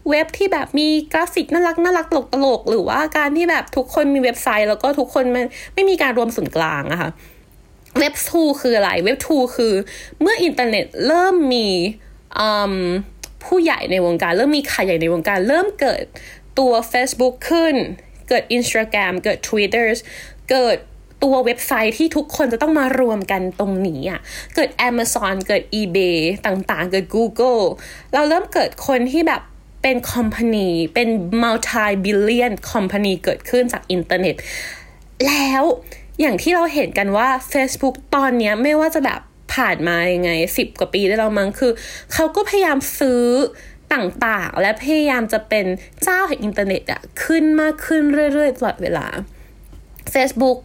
[0.10, 7.10] เว็บที่แบบมีกราฟิกน่ารักน่ารักตลกตลกหรือว่าการที่แบบทุกคนมีเว็บไซต์ แล้วก็ทุกคนมันไม่มีการรวมศูนย์กลางอะค่ะ
[8.00, 9.74] web two คืออะไร web two คือ
[10.22, 11.68] เมื่ออินเทอร์เน็ตเริ่มมี
[13.44, 16.04] ผู้ใหญ่ในวงการ เริ่มมีขาใหญ่ในวงการ เริ่มเกิด
[16.60, 17.76] ตัว Facebook ขึ้น
[18.32, 19.86] เกิด Instagram เกิด Twitter
[20.52, 20.78] เกิด
[21.24, 24.20] ตัวเว็บไซต์ที่ทุกคนจะต้องมารวมกันตรงนี้อะ
[24.56, 27.62] เกิด Amazon เกิด eBay ต่างๆ เกิด Google
[28.14, 29.42] เราเริ่มเกิดคนที่แบบ
[29.82, 31.10] เป็นคอมพานีเป็น
[31.44, 34.36] multi billion คอมพานีเกิดขึ้นจากอินเทอร์เน็ต
[35.28, 35.64] แล้ว
[36.22, 39.20] อย่างที่เราเห็นกันว่า Facebook ตอนนี้ไม่ว่าจะแบบ
[39.54, 41.72] ผ่านมายังไงสิบกว่าปีได้แล้วมั้งคือ
[42.14, 43.24] เขาก็พยายามซื้อ
[43.94, 45.66] ต่างๆ และพยายามจะเป็น
[46.04, 48.02] เจ้าแห่งอินเทอร์เน็ตอะขึ้นมากขึ้น
[48.34, 49.08] เรื่อยๆตลอดเวลา
[50.14, 50.58] Facebook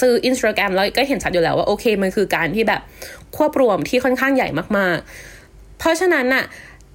[0.00, 2.80] ซื้อ Instagram แล้วก็เห็นชัดอยู่แล้วว่าโอเคมันคือการที่แบบ
[3.36, 6.44] ควบรวมที่ค่อนข้างใหญ่มากๆ เพราะฉะนั้นน่ะ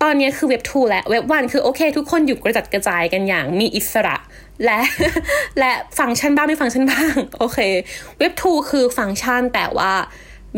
[0.01, 4.15] ตอนนี้คือเว็บ2และเว็บ1คือโอเค ทุกคนอยู่กระจัดกระจายกันอย่างมีอิสระ
[4.65, 4.79] และ
[5.59, 7.59] และฟังก์ชันบ้างไม่ฟังก์ชันบ้างโอเค
[8.19, 9.93] เว็บ2คือฟังก์ชันแต่ว่า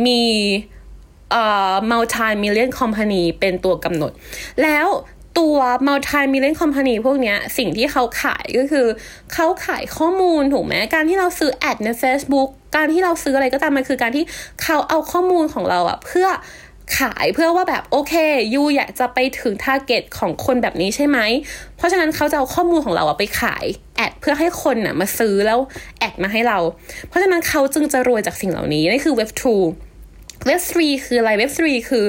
[0.05, 0.21] มี
[1.31, 4.11] เอ่อ multi million company เป็นตัวกำหนด
[4.63, 4.87] แล้ว
[5.39, 8.87] ตัว multi million company พวกเนี้ยสิ่งที่เขาขายก็คือ
[9.33, 14.23] เขาขายข้อมูลถูกไหมการที่เราซื้อ ad ใน Facebook การที่เราซื้ออะไรก็ตามมันคือการที่
[14.63, 16.27] เขาเอาข้อมูลของเราอะเพื่อ
[16.99, 18.13] ขายเพื่อว่าแบบโอเค
[18.53, 21.19] you อยากจะไปถึง target ของคนแบบนี้ใช่ไหม
[21.77, 25.59] เพราะฉะนั้นเขาจะเอาข้อมูลของเราอะไปขาย ad เพื่อให้คนน่ะมาซื้อแล้ว
[25.99, 26.57] ad มาให้เรา
[27.07, 29.29] เพราะฉะนั้นเขาจึงจะรวยจากสิ่งเหล่านี้นี่คือเว็บ
[29.85, 32.05] 2เว็บ3คืออะไรเว็บ3คือ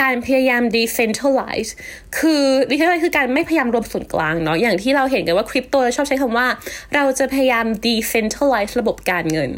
[0.00, 1.70] การพยายาม decentralize
[2.18, 6.46] คือ decentralize คือการไม่พยายามรวมส่วนกลางเนาะอย่างที่เราเห็นกันว่าคริปโตชอบใช้คำว่า
[6.94, 9.50] เราจะพยายาม decentralize ระบบการเงิน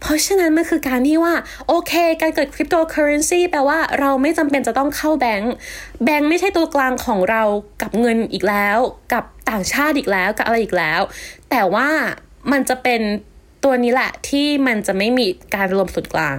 [0.00, 1.34] เพราะฉะนั้นมันคือการที่ว่า
[1.68, 5.52] โอเค การเกิดคริปโตเคอเรนซีแปลว่าเราไม่จำเป็นจะต้องเข้าแบงก์
[6.04, 7.42] แบงก์ไม่ใช่ตัวกลางของเรา
[7.82, 8.78] กับเงินอีกแล้ว
[9.12, 11.00] กับต่างชาติอีกแล้วกับอะไรอีกแล้ว
[11.50, 11.88] แต่ว่า
[12.52, 13.02] มันจะเป็น
[13.64, 16.38] ตัวนี้แหละที่มันจะไม่มีการรวมส่วนกลาง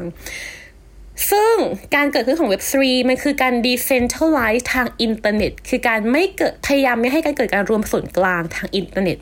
[1.32, 1.54] ซึ่ง
[1.96, 9.18] การเกิดขึ้นของเว็บ3มันคือการ decentralize ทางอินเทอร์เน็ต คือการไม่เกิดพยายามไม่ให้การเกิดการรวมส่วนกลางทางอินเทอร์เน็ต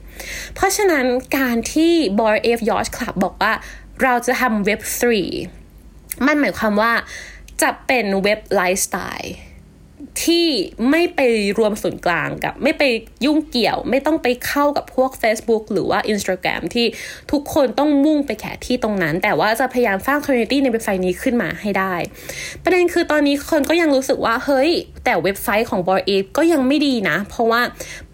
[0.55, 1.05] เพราะฉะนั้น
[1.37, 3.53] การที่ Bored Ape Yacht Club บอกว่า
[4.03, 4.81] เราจะทำเว็บ
[5.53, 6.93] 3มันหมายความว่า
[7.61, 9.33] จะเป็นเว็บไลฟ์สไตล์
[10.23, 10.47] ที่
[10.89, 11.19] ไม่ไป
[11.57, 12.83] รวมส่วนกลางกับ ไม่ไป
[13.25, 16.85] ยุ่งเกี่ยว ไม่ต้องไปเข้ากับพวก Facebook หรือว่า Instagram ที่
[17.31, 21.93] ทุกคนต้องมุ่งไปแค่ที่ตรงนั้น แต่ว่าจะพยายามสร้าง community ในเว็บไซต์นี้ขึ้นมาให้ได้
[22.63, 24.71] ประเด็นคือตอนนี้คนก็ยังรู้สึกว่าเฮ้ย
[25.05, 27.61] แต่เว็บไซต์ของ b o r เอก็ยังไม่ดีนะ เพราะว่า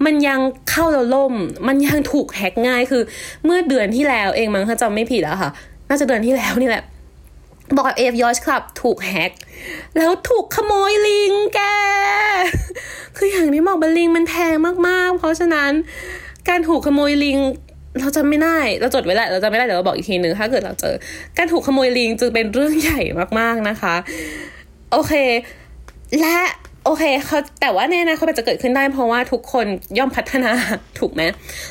[0.06, 1.34] มันยังเข้าแล้วล่ม
[1.68, 3.04] มันยังถูกแฮกง่ายคือ
[3.46, 5.52] เมื่อเดือนที่แล้วเองมั้งถ้าจำไม่ผิดแล้วค่ะ
[5.90, 6.84] น่าจะเดือนที่แล้วนี่แหละ
[7.78, 9.32] บอกเอฟยอชคลับถูกแฮก
[9.98, 11.62] แล้วถูกขโมยลิงแก
[13.18, 14.56] คืออย่างที่บอกบัลลิงมันแพง
[14.88, 15.72] มากๆ เพราะฉะนั้น
[16.50, 17.38] การถูกขโมยลิง
[18.00, 20.96] เราจำไม่ได้ เราจดไว้แหละ เราจำไม่ได้ เดี๋ยวเราบอกอีกทีหนึ่งถ้าเกิดเราเจอ
[21.38, 23.02] การถูกขโมยลิงจึงเป็นเรื่องใหญ่
[23.40, 23.96] มากๆนะคะ
[24.92, 25.14] โอเค
[26.20, 26.38] และ
[26.86, 29.66] โอเคเขาแต่ว่าในอนาคตจะเกิดขึ้นได้เพราะว่าทุกคน
[29.98, 30.52] ย่อมพัฒนา
[31.00, 31.22] ถูกไหม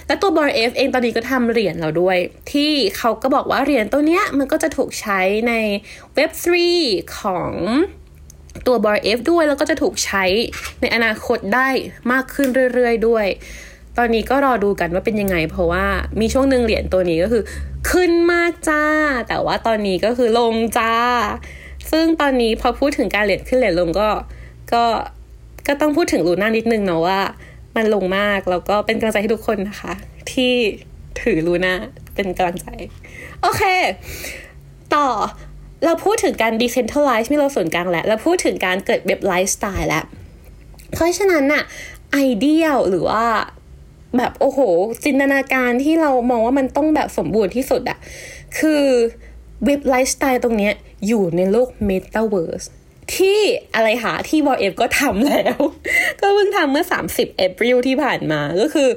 [0.07, 2.17] และตัว Bored Ape เองตอนนี้ก็ทำเหรียญแล้วด้วย
[2.53, 5.55] ที่เขาก็บอกว่าเหรียญตัวเนี้ยมันก็จะถูกใช้ใน
[6.15, 7.53] Web3 ของ
[8.67, 10.25] ตัว Bored Ape ด้วยแล้วก็จะถูกใช้
[10.81, 11.69] ในอนาคตได้
[12.13, 13.27] มากขึ้นเรื่อยๆด้วย
[13.99, 15.87] ตอนนี้ก็รอดูกันว่าเป็นยังไง เพราะว่า
[16.21, 17.43] มีช่วงหนึ่งเหรียญตัวนี้ก็คือ
[17.91, 18.85] ขึ้นมากจ้า
[19.29, 20.95] แต่ว่าตอนนี้ก็คือลงจ้า
[21.91, 24.09] ซึ่งตอนนี้พอพูดถึงการเหรียญขึ้นเหรียญลงก็
[24.73, 24.85] ก็
[25.67, 27.21] ก็ต้องพูดถึง Luna นิดนึงเนาะว่า
[27.77, 29.93] มันลงมากแล้วก็เป็นกำลังใจให้ทุกคนนะคะ
[30.33, 30.53] ที่
[31.23, 31.75] ถือ Luna
[32.15, 32.69] เป็นกำลังใจ
[33.43, 33.63] โอเค
[34.95, 35.07] ต่อ
[35.85, 40.05] เราพูดถึงการ decentralize ไม่เอาส่วนกลางแล้วเราพูดถึงการเกิด web lifestyle แล้ว
[40.93, 41.63] เพราะฉะนั้นน่ะ
[42.13, 43.25] ไอเดียหรือว่า
[44.17, 44.61] แบบโอ้โห
[45.05, 47.99] จินตนาการที่เรามองว่ามันต้องแบบสมบูรณ์ที่สุดอะ
[48.59, 48.83] คือ
[49.65, 50.75] web lifestyle ตรงเนี้ย
[51.07, 52.67] อยู่ในโลก Metaverse
[53.17, 53.39] ที่
[53.75, 55.57] อะไรหาที่บอเอฟก็ทำแล้ว
[56.21, 58.89] ก็เพิ่งทำเมื่อ 30 April ที่ผ่านมาก็คือ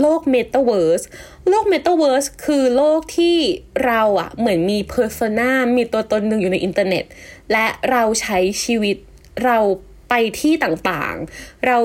[0.00, 1.04] โลก Metaverse
[1.48, 3.36] โลก Metaverse คือโลกที่
[3.86, 7.04] เราอะเหมือนมี persona มีตัวตนหนึ่งอยู่ในอินเทอร์เน็ต
[7.52, 8.96] และเราใช้ชีวิต
[9.44, 9.58] เรา
[10.08, 11.78] ไปที่ต่างๆ เรา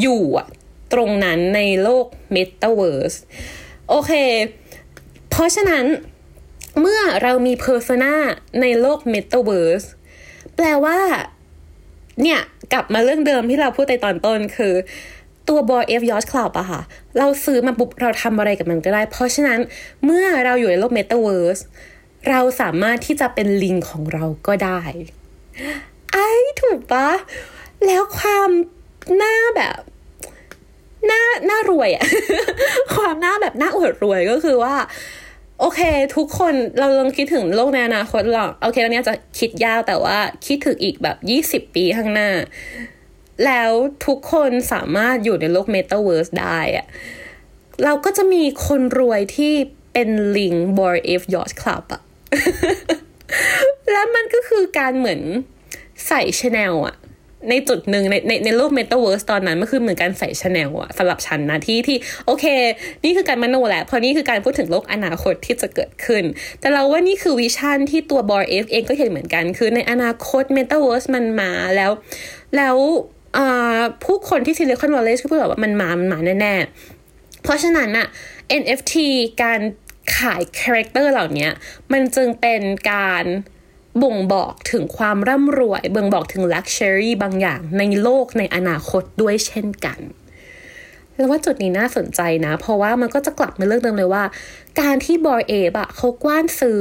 [0.00, 0.48] อยู่อะ
[0.92, 3.16] ตรงนั้นในโลก Metaverse
[3.88, 4.12] โอเค
[5.30, 5.84] เพราะฉะนั้น
[6.80, 8.14] เมื่อเรามีเพอร์ซนา
[8.60, 9.86] ในโลก Metaverse
[10.56, 10.98] แปลว่า
[12.22, 12.40] เนี่ย
[12.72, 14.74] กลับมาเรื่องเดิมที่เราพูดในตอนต้นคือ
[15.48, 16.80] ตัว Boy F Yacht Club อะค่ะ
[17.18, 19.58] เราซื้อมาปุ๊บเราทำอะไรกับมันก็ได้ เพราะฉะนั้น
[20.04, 21.62] เมื่อเราอยู่ในโลก Metaverse
[22.28, 24.80] เราสามารถที่จะเป็นลิงของเราก็ได้
[26.12, 26.28] ไอ้
[26.62, 27.08] ถูกปะ
[27.86, 28.50] แล้วความ
[29.16, 29.78] หน้าแบบ
[31.06, 32.06] หน้าหน้ารวยอะ
[32.94, 34.74] ความหน้าแบบหน้าอวดรวยก็คือว่า
[35.60, 35.80] โอเค
[36.16, 42.30] ทุกคนเราลองคิดถึงโลกในอนาคตหรอกโอเคตอนนี้จะคิดยาวแต่ว่าคิดถึงอีกแบบยี่สิบปีข้างหน้า
[43.44, 43.70] แล้ว
[44.06, 46.86] ทุกคนสามารถอยู่ในโลกเมตาเวิร์สได้อะ
[47.84, 49.54] เราก็จะมีคนรวยที่
[49.92, 52.02] เป็นลิง Bored Ape Yacht Club อะ
[53.92, 55.20] แล้วมันก็คือการเหมือน
[56.06, 56.96] ใส่ชาแนลอะ
[57.50, 62.44] ในจุดหนึ่งในในในโลกเมตาเวิร์สตอนนั้นมันคือเหมือนการใส่ชาแนลอะสำหรับฉันนะที่ที่โอเค
[63.04, 66.24] นี่คือการมโนแหละเพราะนี่คือการพูดถึงโลกอนาคตที่จะเกิดขึ้น
[66.60, 71.90] แต่เราว่านี่คือ vision ที่ตัว Bored Ape เองก็เห็นเหมือนกัน คือในอนาคตเมตาเวิร์สมันมาแล้ว
[72.56, 72.76] แล้ว
[74.04, 78.06] ผู้คนที่ Silicon Valley ก็พูดแบบว่ามันมามันมาแน่ๆ เพราะฉะนั้นอะ
[78.62, 78.94] NFT
[79.42, 79.60] การ
[80.16, 81.48] ขาย character เหล่านี้
[81.92, 83.24] มันจึงเป็นการ
[84.02, 90.00] บ่งบอกถึงความร่ำรวยบ่งบอกถึง luxury บางอย่างในโลกในอนาคตด้วยเช่นกัน
[91.14, 94.24] เราว่าจุดนี้น่าสนใจนะ เพราะว่ามันก็จะกลับมาเรื่องเดิมเลยว่า
[94.80, 96.80] การที่บอยเอฟอะเขากว้านซื้อ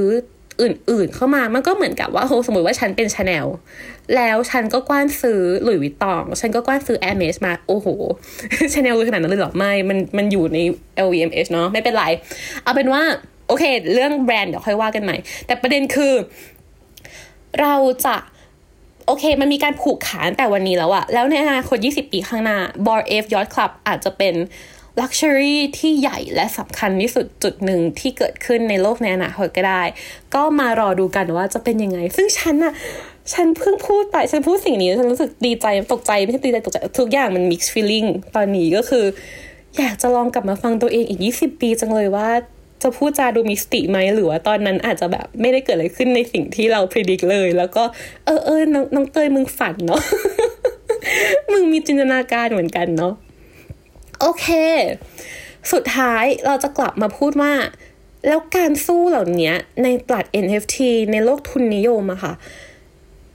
[0.61, 3.45] อื่นๆ เข้ามา มันก็เหมือนกับว่าโหสมมติว่าฉันเป็นชาแนล
[4.15, 7.87] แล้วฉันก็กว้านซื้อ Louis Vuitton ฉันก็กว้านซื้อ Hermès มา โอ้โห
[8.73, 10.57] ชาแนลขนาดนั้นเลยหรอ ไม่ มัน มันอยู่ใน
[11.05, 12.03] LVMH เนาะ ไม่เป็นไร
[12.63, 13.01] เอาเป็นว่า
[13.47, 15.15] โอเค เรื่องแบรนด์เดี๋ยวค่อยว่ากันใหม่
[15.47, 16.13] แต่ประเด็นคือ
[17.61, 18.15] เราจะ
[19.07, 24.35] โอเค มันมีการผูกขาแต่วันนี้แล้วอะแล้วในอนาคต 20 ปีข้างหน้า Bar F Yacht Club อาจจะเป็น
[25.01, 29.83] ลักชัวรี่ที่ใหญ่และสำคัญที่สุดจุดหนึ่งที่เกิดขึ้นในโลกในอนาคตก็ได้
[30.35, 32.73] ก็มารอดูกันว่าจะเป็นยังไง ซึ่งฉันอะ
[33.33, 39.05] ฉันเพิ่งพูดไป ฉันพูดสิ่งนี้ ฉันรู้สึกดีใจตกใจ ไม่ใช่ดีใจตกใจ ทุกอย่างมัน mixed feeling ตอนนี้ก็คือ
[39.77, 42.29] อยากจะลองกลับมาฟังตัวเองอีก 20 ปีจังเลยว่า
[42.83, 47.83] จะพูดจาดูมิสติไหมหรือว่าตอนนั้นอาจจะแบบไม่ได้เกิดอะไรขึ้นในสิ่งที่เราพิจิตเลย แล้วก็
[48.25, 50.01] เออเออน้องน้องเตยมึงฝันเนาะ
[51.51, 53.13] มึงมีจินตนาการเหมือนกันเนาะ
[54.21, 54.47] โอเค
[55.71, 57.53] สุดท้ายเราจะกลับมาพูดว่า
[58.27, 60.77] แล้วการสู้เหล่านี้ในตลาด NFT
[61.11, 62.33] ในโลกทุนนิยมอะค่ะ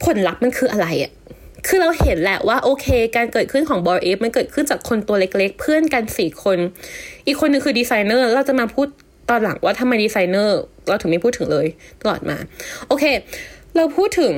[0.03, 1.11] ผลลัพธ์มันคืออะไรอะ
[1.67, 6.57] คือเราเห็นแหละว่าโอเค การเกิดขึ้นของ Bored Ape มันเกิดขึ้นจากคนตัวเล็กๆ เพื่อนกันสี่คน
[7.25, 8.87] อีกคนนึงคือดีไซเนอร์เราจะมาพูด
[9.31, 11.67] ตอนหลังว่าทำไมดีไซเนอร์เราถึงไม่พูดถึงเลย
[12.01, 12.37] ตลอดมา
[12.87, 13.05] โอเค
[13.75, 14.33] เราพูดถึง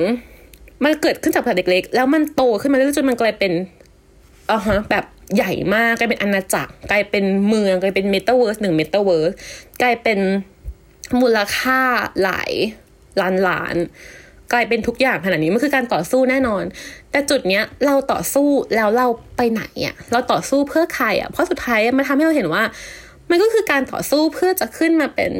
[0.84, 3.52] มันเกิดขึ้นจากเด็กๆแล้วมันโตขึ้นมาเรื่อยๆจนมันกลายเป็น
[4.50, 5.04] อ่าฮะแบบ
[5.36, 9.32] ใหญ่มากกลายเป็นอาณาจักร กลายเป็นเมืองกลายเป็นเมตาเวิร์สหนึ่งเมตาเวิร์ส
[9.82, 10.18] กลายเป็น
[11.20, 11.80] มูลค่า
[12.22, 12.52] หลาย
[13.20, 13.76] ล้านล้าน
[14.52, 16.64] กลายเป็นทุกอย่างขนาดนี้มันคือการต่อสู้แน่นอน
[17.10, 22.62] แต่จุดเนี้ยเราต่อสู้แล้วเราไปไหนอะ่ะเราต่อสู้เพื่อใครอะ่ะเพราะสุดท้ายมันทำให้เราเห็นว่า
[23.30, 25.32] มันก็คือการต่อสู้เพื่อจะขึ้นมาเป็น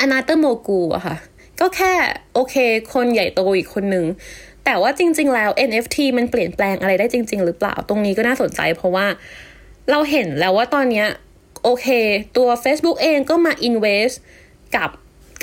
[0.00, 1.16] อนาเตอร์โมกูอะค่ะ
[1.60, 1.92] ก็แค่
[2.34, 2.54] โอเค
[2.94, 4.06] คนใหญ่โตอีกคนหนึ่ง
[4.64, 9.06] แต่ว่าจริง ๆ แล้ว NFT มันเปลี่ยนแปลงอะไรได้จริง ๆ หรือเปล่า ตรงนี้ก็น่าสนใจเพราะว่า
[9.90, 11.04] เราเห็นแล้วว่าตอนนี้
[11.64, 11.86] โอเค
[12.36, 14.14] ตัว Facebook เองก็มา invest
[14.76, 14.90] กับ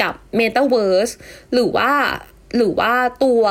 [0.02, 1.13] กับ Metaverse
[1.54, 1.92] หรือว่า
[2.56, 3.42] หรือว่าตัว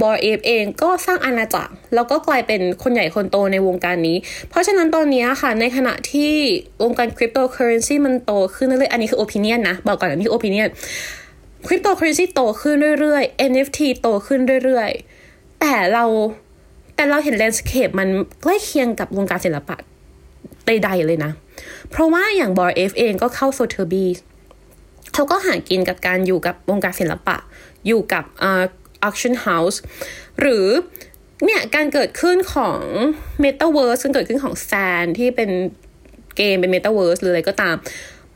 [0.00, 4.16] Bored Ape เองก็สร้างอาณาจักร แล้วก็กลายเป็นคนใหญ่คนโตในวงการนี้
[4.48, 6.32] เพราะฉะนั้นตอนนี้ค่ะ ในขณะที่
[6.82, 16.04] วงการคริปโตเคอเรนซีมันโตขึ้นเรื่อยๆอันนี้คือ opinion นะ บอกก่อนอันนี้คือ opinion cryptocurrency โตขึ้นเรื่อยๆ NFT โตขึ้นเรื่อยๆ แต่เรา
[16.94, 18.08] แต่เราเห็น landscape มัน
[18.42, 19.76] ใกล้เคียงกับวงการศิลปะ
[20.66, 21.30] ใดๆเลยนะ
[21.90, 24.04] เพราะว่าอย่าง Bored Ape เองก็เข้า Sotheby's
[25.14, 27.36] เขาก็หากินกับการอยู่กับวงการศิลปะ
[27.86, 28.64] อยู่กับอ่า
[29.08, 29.78] auction house
[30.40, 30.66] หรือ
[31.44, 32.80] เนี่ยการเกิดขึ้นของ
[33.44, 35.50] Metaverse การเกิดขึ้นของ Sand ที่เป็น
[36.36, 37.76] เกมเป็น Metaverse หรืออะไรก็ตาม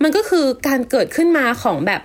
[0.03, 2.03] มันก็คือการเกิดขึ้นมาของแบบ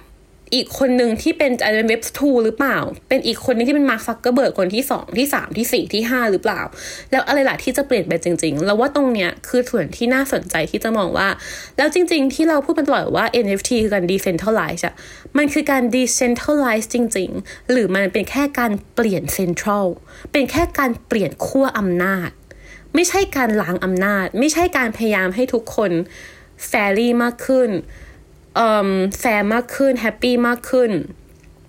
[0.54, 2.78] อีกคนหนึ่งที่เป็นอาจจะเป็น Web Two หรือเปล่า
[3.10, 6.62] เป็นอีกคนนึงที่เป็น Mark Zuckerberg คนที่สองที่สามที่สี่ที่ห้าหรือเปล่า
[7.12, 11.28] แล้วอะไรล่ะที่จะเปลี่ยนไปจริงๆเราว่าตรงเนี้ยคือส่วนที่น่าสนใจที่จะมองว่า
[11.78, 14.94] แล้วจริง ๆ ที่เราพูดมาตลอดว่า NFT คือการ decentralize อะ
[15.38, 19.86] มันคือการ decentralize จริง ๆ หรือมันเป็นแค่การเปลี่ยน central
[20.32, 22.30] เป็นแค่การเปลี่ยนขั้วอำนาจ
[22.96, 25.92] ไม่ใช่การล้างอำนาจ ไม่ใช่การพยายามให้ทุกคน
[26.68, 27.70] แฟรี่มากขึ้น
[29.19, 30.91] แฟร์มากขึ้น happy มากขึ้น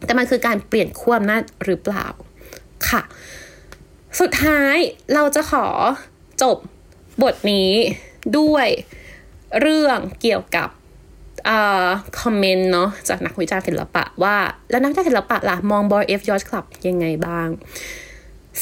[0.05, 2.07] แต่มันคือการเปลี่ยนขั้วอำนาจหรือเปล่า
[2.89, 3.03] ค่ะ
[4.21, 4.77] สุดท้าย
[5.15, 5.67] เราจะขอ
[6.43, 6.57] จบ
[7.23, 7.71] บทนี้
[8.39, 8.69] ด้วย
[9.61, 10.69] เรื่องเกี่ยวกับ
[12.21, 14.37] comment เนาะจากนักวิจารณ์ศิลปะว่า
[14.71, 17.49] แล้วนักวิจารณ์ศิลปะล่ะ มอง Bored Ape Yacht Club ยังไงบ้าง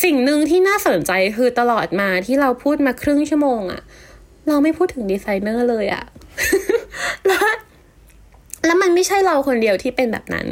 [0.03, 3.83] สิ่งหนึ่งที่น่าสนใจคือตลอดมาที่เราพูดมาครึ่งชั่วโมงอะ
[4.49, 6.05] เราไม่พูดถึงดีไซเนอร์เลยอะ
[7.27, 7.43] แล้ว
[8.69, 10.47] แล้วมันไม่ใช่เราคนเดียวที่เป็นแบบนั้น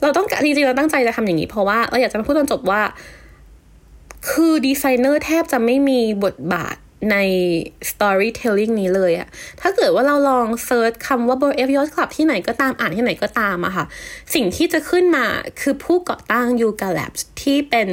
[0.00, 2.82] เราต้องจริงๆเราตั้งใจจะทำอย่างนี้ เพราะว่าเราอยากจะมาพูดตอนจบว่า
[4.30, 6.76] คือดีไซเนอร์แทบจะไม่มีบทบาท
[7.12, 7.16] ใน
[7.90, 9.28] storytelling นี้เลยอะ
[9.60, 13.84] ถ้าเกิดว่าเราลอง search คำว่า Bored Ape Yacht Club ที่ไหนก็ตามอ่านที่ไหนก็ตามอะค่ะ
[14.34, 15.26] สิ่งที่จะขึ้นมา
[15.60, 17.88] คือผู้ก่อตั้ง Yuga Labs ที่เป็น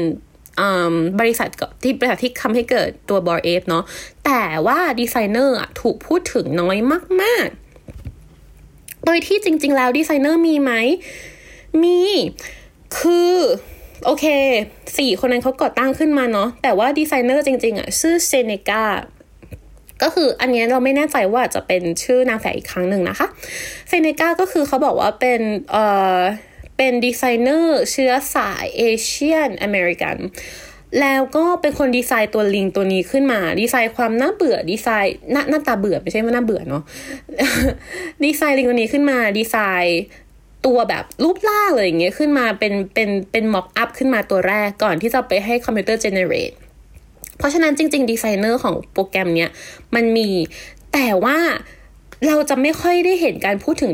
[1.20, 1.48] บริษัท
[1.84, 3.84] ที่บริษัทที่ทำให้เกิดตัว Bored Ape เนาะ
[4.26, 6.78] แต่ว่าดีไซเนอร์อะถูกพูดถึงน้อย
[7.22, 7.69] มาก ๆ
[9.12, 10.72] โดยที่จริง ๆ แล้วดีไซเนอร์มีไหม
[11.84, 12.00] มี
[12.98, 13.36] คือ
[14.06, 14.26] โอเค
[14.98, 18.84] สี่คนนั้นเขาก่อตั้งขึ้นมาเนาะแต่ว่าดีไซเนอร์จริง ๆอะชื่อ Seneca
[20.02, 23.28] ก็คืออันนี้เราไม่แน่ใจว่าจะเป็นชื่อนามแฝงอีกครั้งหนึ่งนะคะ
[23.88, 25.42] Seneca ก็คือเขาบอกว่าเป็น
[25.72, 25.86] เอ่
[26.18, 26.20] อ
[26.78, 30.18] เป็นดีไซเนอร์เชื้อสาย Asian American
[31.02, 36.84] แล้วก็เป็นคนดีไซน์ตัวลิงตัวนี้ขึ้นมา ดีไซน์ความน่าเบื่อดีไซน์หน้าหน้าตาเบื่อไม่ใช่ว่าน่าเบื่อเนาะ
[38.24, 40.00] ดีไซน์ลิงตัวนี้ขึ้นมา ดีไซน์
[40.66, 46.52] ตัวแบบรูปร่างเลยอย่างเงี้ยขึ้นมาเป็นเป็นเป็น mockup ขึ้นมาตัวแรกก่อนที่จะไปให้คอมพิวเตอร์ generate
[47.38, 49.50] เพราะฉะนั้นจริง ๆ ดีไซเนอร์ของโปรแกรมเนี้ย
[49.96, 50.30] มันมี
[50.94, 51.38] แต่ว่า
[52.28, 53.92] เราจะไม่ค่อยได้เห็นการพูดถึง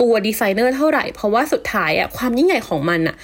[0.00, 3.16] ตัวดีไซเนอร์เท่าไหร่ เพราะว่าสุดท้ายอะความยิ่งใหญ่ของมันอะ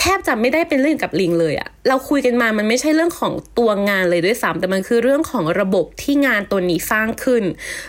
[0.00, 7.42] แทบจะไม่ได้เป็นเรื่องกับลิงเลยอะเราคุยกันมามันไม่ใช่เรื่องของตัวงานเลยด้วยซ้ำแต่มันคือเรื่องของระบบที่งานตัวนี้สร้างขึ้น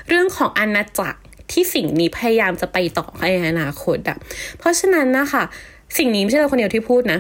[0.09, 1.19] เรื่องของอาณาจักร
[1.51, 4.17] ที่สิ่งนี้พยายามจะไปต่อในอนาคตอะ
[4.57, 5.43] เพราะฉะนั้นนะคะ
[5.97, 7.19] สิ่งนี้ไม่ใช่เราคนเดียวที่พูดนะ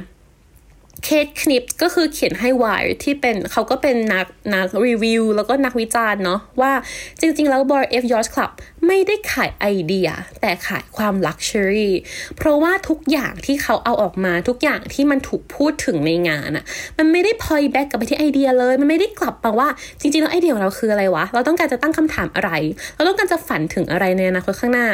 [1.05, 6.71] เคทคนิปก็คือเขียนให้วายที่เป็นเขาก็เป็นนักนักรีวิวแล้วก็นักวิจารณ์เนาะว่า
[7.19, 8.51] จริง ๆ แล้ว Bored Ape Yacht Club
[8.87, 10.09] ไม่ได้ขายไอเดีย
[10.41, 11.93] แต่ขายความ luxury
[12.37, 16.65] เพราะว่าทุกอย่างที่เขาเอาออกมาทุกอย่างที่มันถูกพูดถึงในงานอะ
[16.97, 22.51] มันไม่ได้ point back กลับไปที่ไอเดียเลย มันไม่ได้กลับมาว่าจริงๆแล้วไอเดียของเราคืออะไรวะ เราต้องการจะตั้งคำถามอะไร
[22.95, 24.87] เราต้องการจะฝันถึงอะไรในอนาคตข้างหน้า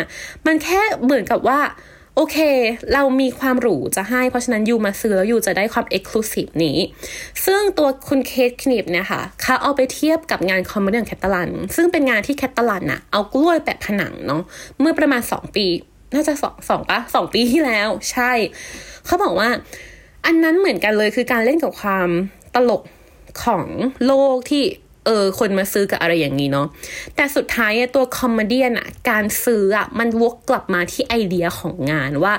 [0.45, 1.59] มันแค่เหมือนกับว่า
[2.15, 2.37] โอเค
[2.93, 6.77] เรามีความหรูจะให้ เพราะฉะนั้น you มาซื้อแล้ว you จะได้ความ exclusive นี้
[7.45, 14.41] ซึ่งตัวคุณ Kate Knibbs เนี่ยค่ะเขาเอาไปเทียบกับงาน Comedy ของ Cattelan ซึ่งเป็นงานที่ Cattelan น่ะเอากล้วยแปะผนังเนาะ
[14.79, 15.65] เมื่อประมาณสองปี
[16.13, 18.31] น่าจะสองสองปะสองปีที่แล้ว ใช่
[19.05, 19.49] เขาบอกว่า
[20.25, 22.09] อันนั้นเหมือนกันเลยคือการเล่นกับความ
[22.55, 22.81] ตลก
[23.43, 23.65] ของ
[24.05, 24.63] โลกที่
[25.05, 26.67] เออคนมาซื้อกับอะไรอย่างนี้เนาะ
[27.15, 32.33] แต่สุดท้ายตัว Comedy อะการซื้ออะมันวกกลับมาที่ไอเดียของงานว่า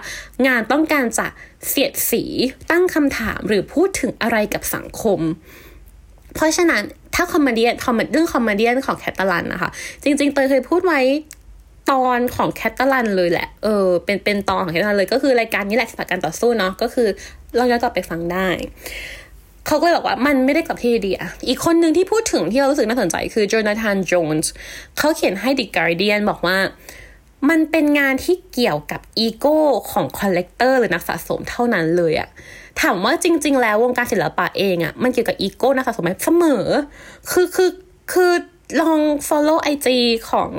[0.46, 1.26] งานต้องการจะ
[1.68, 2.24] เสียดสี
[2.70, 5.20] ตั้งคำถามหรือพูดถึงอะไรกับสังคม
[6.34, 6.82] เพราะฉะนั้น
[7.14, 9.70] ถ้า Comedy Comed เรื่อง Comedy ของ Cattelan นะคะ
[10.02, 11.00] จริง ๆ เตยเคยพูดไว้
[11.90, 17.08] ตอนของ Cattelan เลยแหละ เออ เป็นเป็นตอนของ Cattelan เลยก็คือรายการนี้แหละศิลปะการต่อสู้เนาะก็คือ
[17.56, 18.48] เราย้อนกลับไปฟังได้
[19.66, 24.50] เขาก็เลยบอกว่ามันไม่ได้กลับที่ไอเดียอีกคนหนึ่งที่พูดถึงที่เรารู้สึกน่าสนใจคือ Jonathan Jones
[24.98, 26.58] เขาเขียนให้ The Guardian บอกว่า
[27.50, 29.58] มันเป็นงานที่เกี่ยวกับอีโก้
[29.92, 32.28] ของ collector หรือนักสะสมเท่านั้นเลยอะ
[32.80, 36.64] ถามว่าจริง ๆ แล้ววงการศิลปะเองอะมันเกี่ยวกับอีโก้นักสะสมไหมเสมอ
[37.30, 37.70] คือคือ
[38.12, 38.32] คือ
[38.80, 39.88] ลอง follow IG
[40.30, 40.50] ของ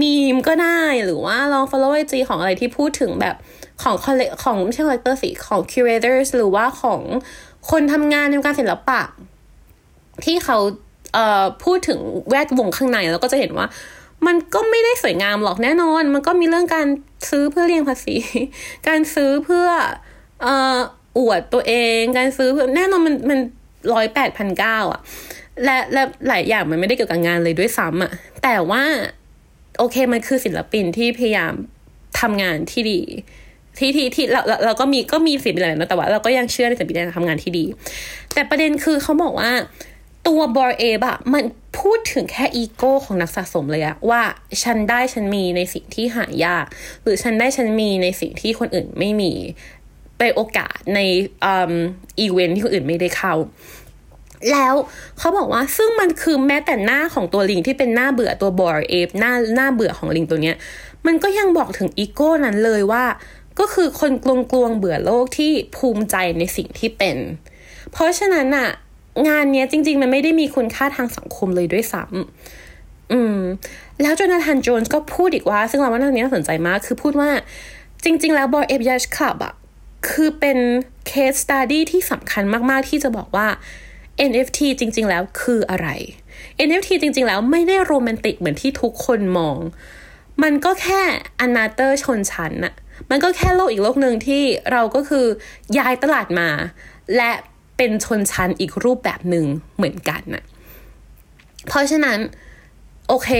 [0.00, 3.36] มีมก็ได้หรือว่าลอง follow IG ของอะไรที่พูดถึงแบบ
[3.82, 7.00] ของ collec ของไม่ใช่ collector สิของ curators หรือว่าของ
[7.70, 9.00] คนทำงานในวงการศิลปะ
[10.24, 10.58] ที่เขา
[11.14, 11.98] เอ่อพูดถึง
[12.28, 13.66] แวดวงข้างในแล้วก็จะเห็นว่า
[14.26, 16.86] มันก็ไม่ได้สวยงามหรอกแน่นอน มันก็มีเรื่องการ
[17.30, 18.16] ซื้อเพื่อเลี่ยงภาษี
[18.88, 19.66] การซื้อเพื่อ
[20.42, 20.78] เอ่อ
[21.18, 23.38] อวดตัวเอง การซื้อเพื่อแน่นอนมันมัน
[23.92, 25.00] ร้อยแปดพันเก้าอะ
[25.64, 28.10] และและหลายอย่างมันไม่ได้เกี่ยวกับงานเลยด้วยซ้ำอะ
[28.42, 28.82] แต่ว่า
[29.78, 31.52] โอเคมันคือศิลปินที่พยายาม
[32.20, 33.00] ทำงานที่ดี
[33.78, 37.64] ที่ที่ที่เราเราก็มีก็มีสิ่งอะไรนะแต่ว่า เราก็ยังเชื่อในสิ่งที่ทำงานที่ดี
[38.34, 39.50] แต่ประเด็นคือเขาบอกว่า
[40.26, 41.44] ตัว Bored Ape อะมัน
[41.80, 44.22] พูดถึงแค่อีโก้ของนักสะสมเลยอะว่า
[44.62, 46.64] ฉันได้ฉันมีในสิ่งที่หายาก
[47.02, 49.32] หรือฉันได้ฉันมีในสิ่งที่คนอื่นไม่มี
[50.18, 51.00] เป็นโอกาสใน
[52.20, 53.34] อีเวนท์ที่คนอื่นไม่ได้เข้า
[54.52, 54.74] แล้ว
[55.18, 60.56] เขาบอกว่าซึ่งมันคือแม้แต่หน้าของตัวลิงที่เป็นหน้าเบื่อตัว Bored Ape หน้าหน้าเบื่อของลิงตัวเนี้ย
[61.06, 63.04] มันก็ยังบอกถึงอีโก้นั้นเลยว่า
[63.58, 67.16] ก็คือคนกลวงกลวงเบื่อโลกที่ภูมิใจในสิ่งที่เป็น
[67.92, 68.68] เพราะฉะนั้นอะ
[69.28, 73.38] งานเนี้ยจริง ๆ มันไม่ได้มีคุณค่าทางสังคมเลยด้วยซ้ำอืม
[74.02, 77.30] แล้วจนาธานโจนส์ก็พูดอีกว่า ซึ่งเราว่าเรื่องนี้น่าสนใจมาก คือพูดว่า
[78.04, 79.54] จริง ๆ แล้วบอยเอฟยัชคลับอะ
[80.08, 80.58] คือเป็น
[81.06, 83.48] เคสสตัดดี้ที่สำคัญมาก ๆ ที่จะบอกว่า
[84.30, 85.88] NFT จริง ๆ แล้วคืออะไร
[86.66, 89.56] NFT จริง ๆ แล้วไม่ได้โรแมนติกเหมือนที่ทุกคนมอง
[90.42, 91.02] มันก็แค่
[91.40, 92.74] another ชนชั้นน่ะ
[93.10, 94.42] มันก็แค่โลกอีกโลกหนึ่งที่
[94.72, 95.26] เราก็คือ
[95.78, 96.48] ย้ายตลาดมา
[97.16, 97.32] และ
[97.76, 99.44] เป็นชนชั้นอีกรูปแบบหนึ่ง
[99.76, 100.44] เหมือนกันน่ะ
[101.68, 102.18] เพราะฉะนั้น
[103.08, 103.30] โอเค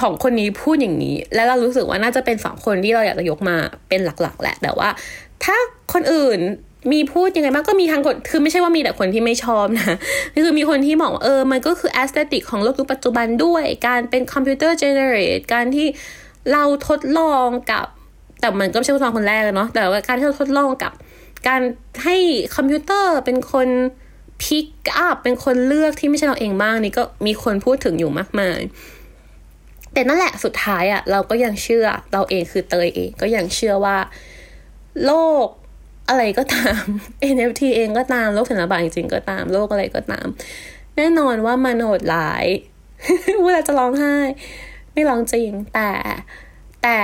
[0.00, 3.56] สองคนนี้พูดอย่างนี้ แล้วเรารู้สึกว่าน่าจะเป็นสองคนที่เราอยากจะยกมา
[3.88, 4.88] เป็นหลักๆ แหละ แต่ว่า
[5.44, 5.56] ถ้า
[5.92, 6.40] คนอื่น
[6.92, 9.96] มีพูดยังไงบ้างก็มีทั้งคนคือไม่ใช่ว่ามีแต่คนที่ไม่ชอบนะ
[10.44, 15.86] คือมีคนที่บอกเออมันก็คือ aesthetic ของโลกยุคปัจจุบันด้วย การเป็นคอมพิวเตอร์ generate การที่
[16.52, 17.86] เราทดลองกับ
[18.42, 20.92] แต่มันก็ไม่ใช่ทดลองคนแรกเนาะแต่ว่าการที่เราทดลองกับ
[21.48, 21.60] การ
[22.04, 22.16] ให้
[22.56, 23.68] คอมพิวเตอร์เป็นคน
[24.42, 28.60] pick up เป็นคนเลือกที่ไม่ใช่เราเองบ้างนี่ก็มีคนพูดถึงอยู่มากมาย
[29.92, 33.96] แต่นั่นแหละสุดท้ายอะ่ะเราก็ยังเชื่อเราเองคือเตยเองก็ยังเชื่อว่า
[35.04, 35.12] โล
[35.44, 35.46] ก
[36.08, 36.82] อะไรก็ตาม
[37.34, 40.26] NFT เองก็ตามโลกศิลปะจริงๆก็ตาม โลกอะไรก็ตาม
[40.96, 42.46] แน่นอนว่ามันโหดร้าย
[43.44, 44.16] เวลาจะร้องไห้
[44.92, 45.90] ไม่ร้องจริงแต่
[46.82, 46.98] แต่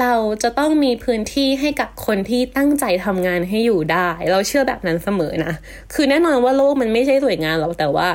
[0.00, 5.52] เราจะต้องมีพื้นที่ให้กับคนที่ตั้งใจทำงานให้อยู่ได้ เราเชื่อแบบนั้นเสมอนะ
[5.94, 8.08] คือแน่นอนว่าโลกมันไม่ใช่สวยงามหรอกแต่ว่า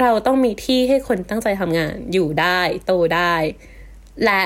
[0.00, 3.34] เราต้องมีที่ให้คนตั้งใจทำงานอยู่ได้ โตได้
[4.24, 4.42] และ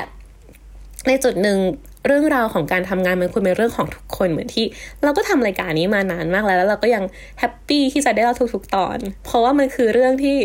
[1.06, 1.58] ในจุดหนึ่ง
[2.06, 4.64] เรื่องราวของการทำงานมันควรเป็นเรื่องของทุกคนเหมือนที่
[5.04, 7.04] เราก็ทำรายการนี้มานานมากแล้ว แล้วเราก็ยัง
[7.38, 10.36] แฮปปี้ที่จะได้เล่าทุกๆตอน เพราะว่ามันคือเรื่องที่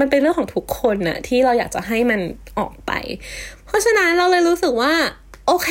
[0.00, 2.20] มันเป็นเรื่องของทุกคนนะที่เราอยากจะให้มัน
[2.58, 2.92] ออกไป
[3.66, 4.92] เพราะฉะนั้นเราเลยรู้สึกว่า
[5.46, 5.70] โอเค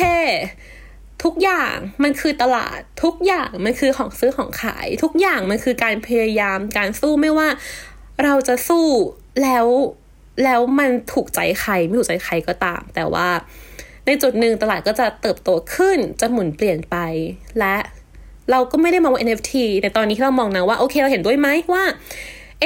[1.24, 7.48] ทุกอย่างมันคือตลาด ทุกอย่างมันคือของซื้อของขาย ทุกอย่างมันคือการพยายามการสู้ไม่ว่า
[8.24, 8.86] เราจะสู้
[9.42, 9.66] แล้ว
[10.44, 13.28] แล้วมันถูกใจใครไม่ถูกใจใครก็ตาม แต่ว่า
[14.06, 16.96] ในจุดหนึ่งตลาดก็จะเติบโตขึ้นจะหมุนเปลี่ยนไป
[17.58, 17.76] และ
[18.50, 21.84] เราก็ไม่ได้มองว่า NFT แต่ตอนนี้ที่เรามองนะว่า โอเคเราเห็นด้วยไหมว่า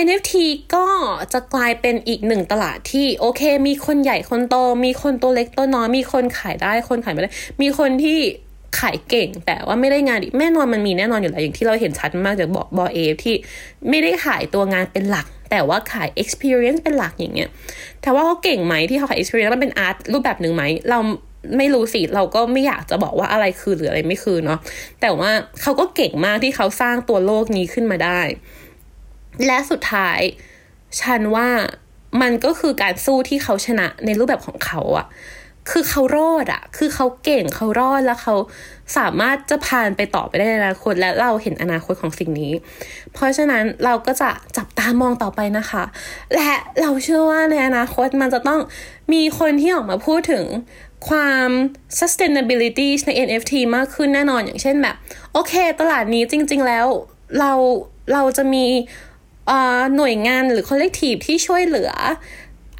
[0.05, 0.33] NFT
[0.75, 0.87] ก็
[1.33, 7.33] จะกลายเป็นอีกหนึ่งตลาดที่โอเค มีคนใหญ่คนโต มีคนตัวเล็กตัวน้อย มีคนขายได้คนขายไม่ได้
[7.63, 8.19] มีคนที่
[8.81, 13.35] ขายเก่ง แต่ว่าไม่ได้งานแน่นอนมันมีแน่นอนอยู่แล้วอย่างที่เราเห็นชัดมากจากบอเอฟที่
[13.89, 17.49] ไม่ได้ขายตัวงานเป็นหลัก แต่ว่าขาย experience เป็นหลักอย่างเงี้ย
[18.03, 20.99] แต่ว่าเขาเก่งไหมที่เขาขาย experience มันเป็นอาร์ตรูปแบบหนึ่งไหมเรา
[21.57, 24.59] ไม่รู้สิเราก็ไม่อยากจะบอกว่าอะไรคือหรืออะไรไม่คือเนาะ
[25.01, 25.31] แต่ว่า
[25.63, 28.21] เขาก็เก่งมากที่เขาสร้างตัวโลกนี้ขึ้นมาได้
[29.47, 30.21] และสุดท้าย
[31.01, 31.49] ฉันว่า
[32.23, 35.07] มันก็คือการสู้ที่เขาชนะในรูปแบบของเขาอะ
[35.71, 38.35] คือเขารอดอะคือเขาเก่งเขารอดแล้วเขา
[38.97, 42.53] สามารถจะผ่านไปต่อไปได้ในอนาคตและเราเห็นอนาคตของสิ่งนี้
[43.13, 45.85] เพราะฉะนั้นเราก็จะจับตามองต่อไปนะคะ
[46.35, 48.61] และเราเชื่อว่าในอนาคตมันจะต้อง
[49.13, 50.45] มีคนที่ออกมาพูดถึง
[51.09, 51.49] ความ
[51.99, 54.97] sustainability ใน NFT มากขึ้นแน่นอนอย่างเช่นแบบ
[55.33, 56.87] โอเค ตลาดนี้จริง ๆ แล้ว
[57.41, 57.53] เรา
[58.13, 58.65] เราจะมี
[59.97, 61.93] หน่วยงานหรือ collective ที่ช่วยเหลือ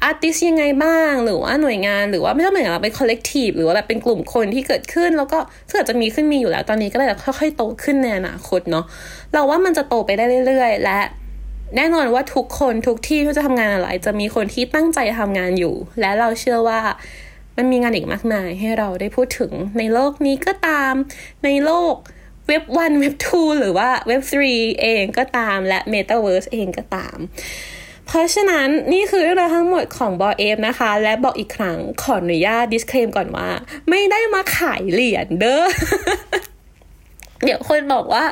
[0.03, 5.39] อาร์ติสยังไงบ้าง หรือว่าหน่วยงานหรือว่าไม่ต้องเหมือนเราเป็น collective หรือว่าแบบเป็นกลุ่มคนที่เกิดขึ้น แล้วก็
[5.71, 8.85] เกิดจะมีขึ้นมีอยู่แล้วตอนนี้ก็เลยค่อยๆโตขึ้นในอนาคตเนาะ
[9.33, 10.99] เราว่ามันจะโตไปได้เรื่อย ๆ และ
[11.75, 16.79] แน่นอนว่าทุกคนทุกที่ที่จะทำงานอะไร จะมีคนที่ตั้งใจทำงานอยู่ และเราเชื่อว่า
[17.57, 20.93] มันมีงานอีกมากมายให้เราได้พูดถึงในโลกนี้ก็ตาม
[21.45, 21.95] ในโลก
[22.49, 24.21] เว็บ1เว็บ2หรือว่าเว็บ
[24.51, 27.17] 3เองก็ตามและ Metaverse เองก็ตาม
[28.07, 33.49] เพราะฉะนั้นนี่คือเรื่องราวทั้งหมดของบอเอฟนะคะ และบอกอีกครั้งขออนุญาต disclaim ก่อนว่า
[33.89, 35.63] ไม่ได้มาขายเหรียญเด้อ
[37.43, 38.25] เดี๋ยวคนบอกว่า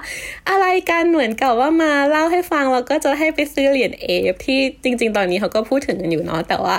[0.49, 6.75] อะไรกันเหมือนกับว่ามาเล่าให้ฟังแล้วก็จะให้ไปซื้อเหรียญเอฟที่จริง ๆ ตอนนี้เขาก็พูดถึงกันอยู่เนาะแต่ว่า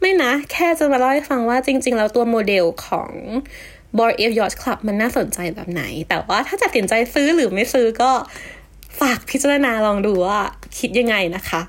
[0.00, 3.10] ไม่นะ แค่จะมาเล่าให้ฟังว่าจริง ๆ แล้วตัวโมเดลของ
[3.98, 8.10] b o r เอฟยอ c คลับมันน่าสนใจแบบไหน แต่ว่าถ้าจะตัดสินใจซื้อหรือไม่ซื้อก็
[9.00, 10.40] ฝากพิจารณาลองดูว่า
[10.78, 11.60] คิดยังไงนะคะ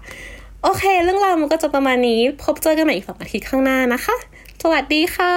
[0.63, 4.15] โอเค เรื่องราวมันก็จะประมาณนี้ พบเจอกันใหม่อีกสองอาทิตย์ข้างหน้านะคะ
[4.63, 5.35] สวัสดีค่ะ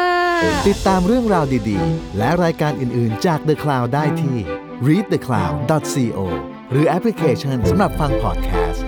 [0.69, 4.37] ติดตามเรื่องราวดีๆ และรายการอื่นๆจาก The Cloud ได้ที่
[4.89, 6.21] readthecloud.co
[6.71, 8.85] หรือแอปพลิเคชันสำหรับฟังพอดแคสต์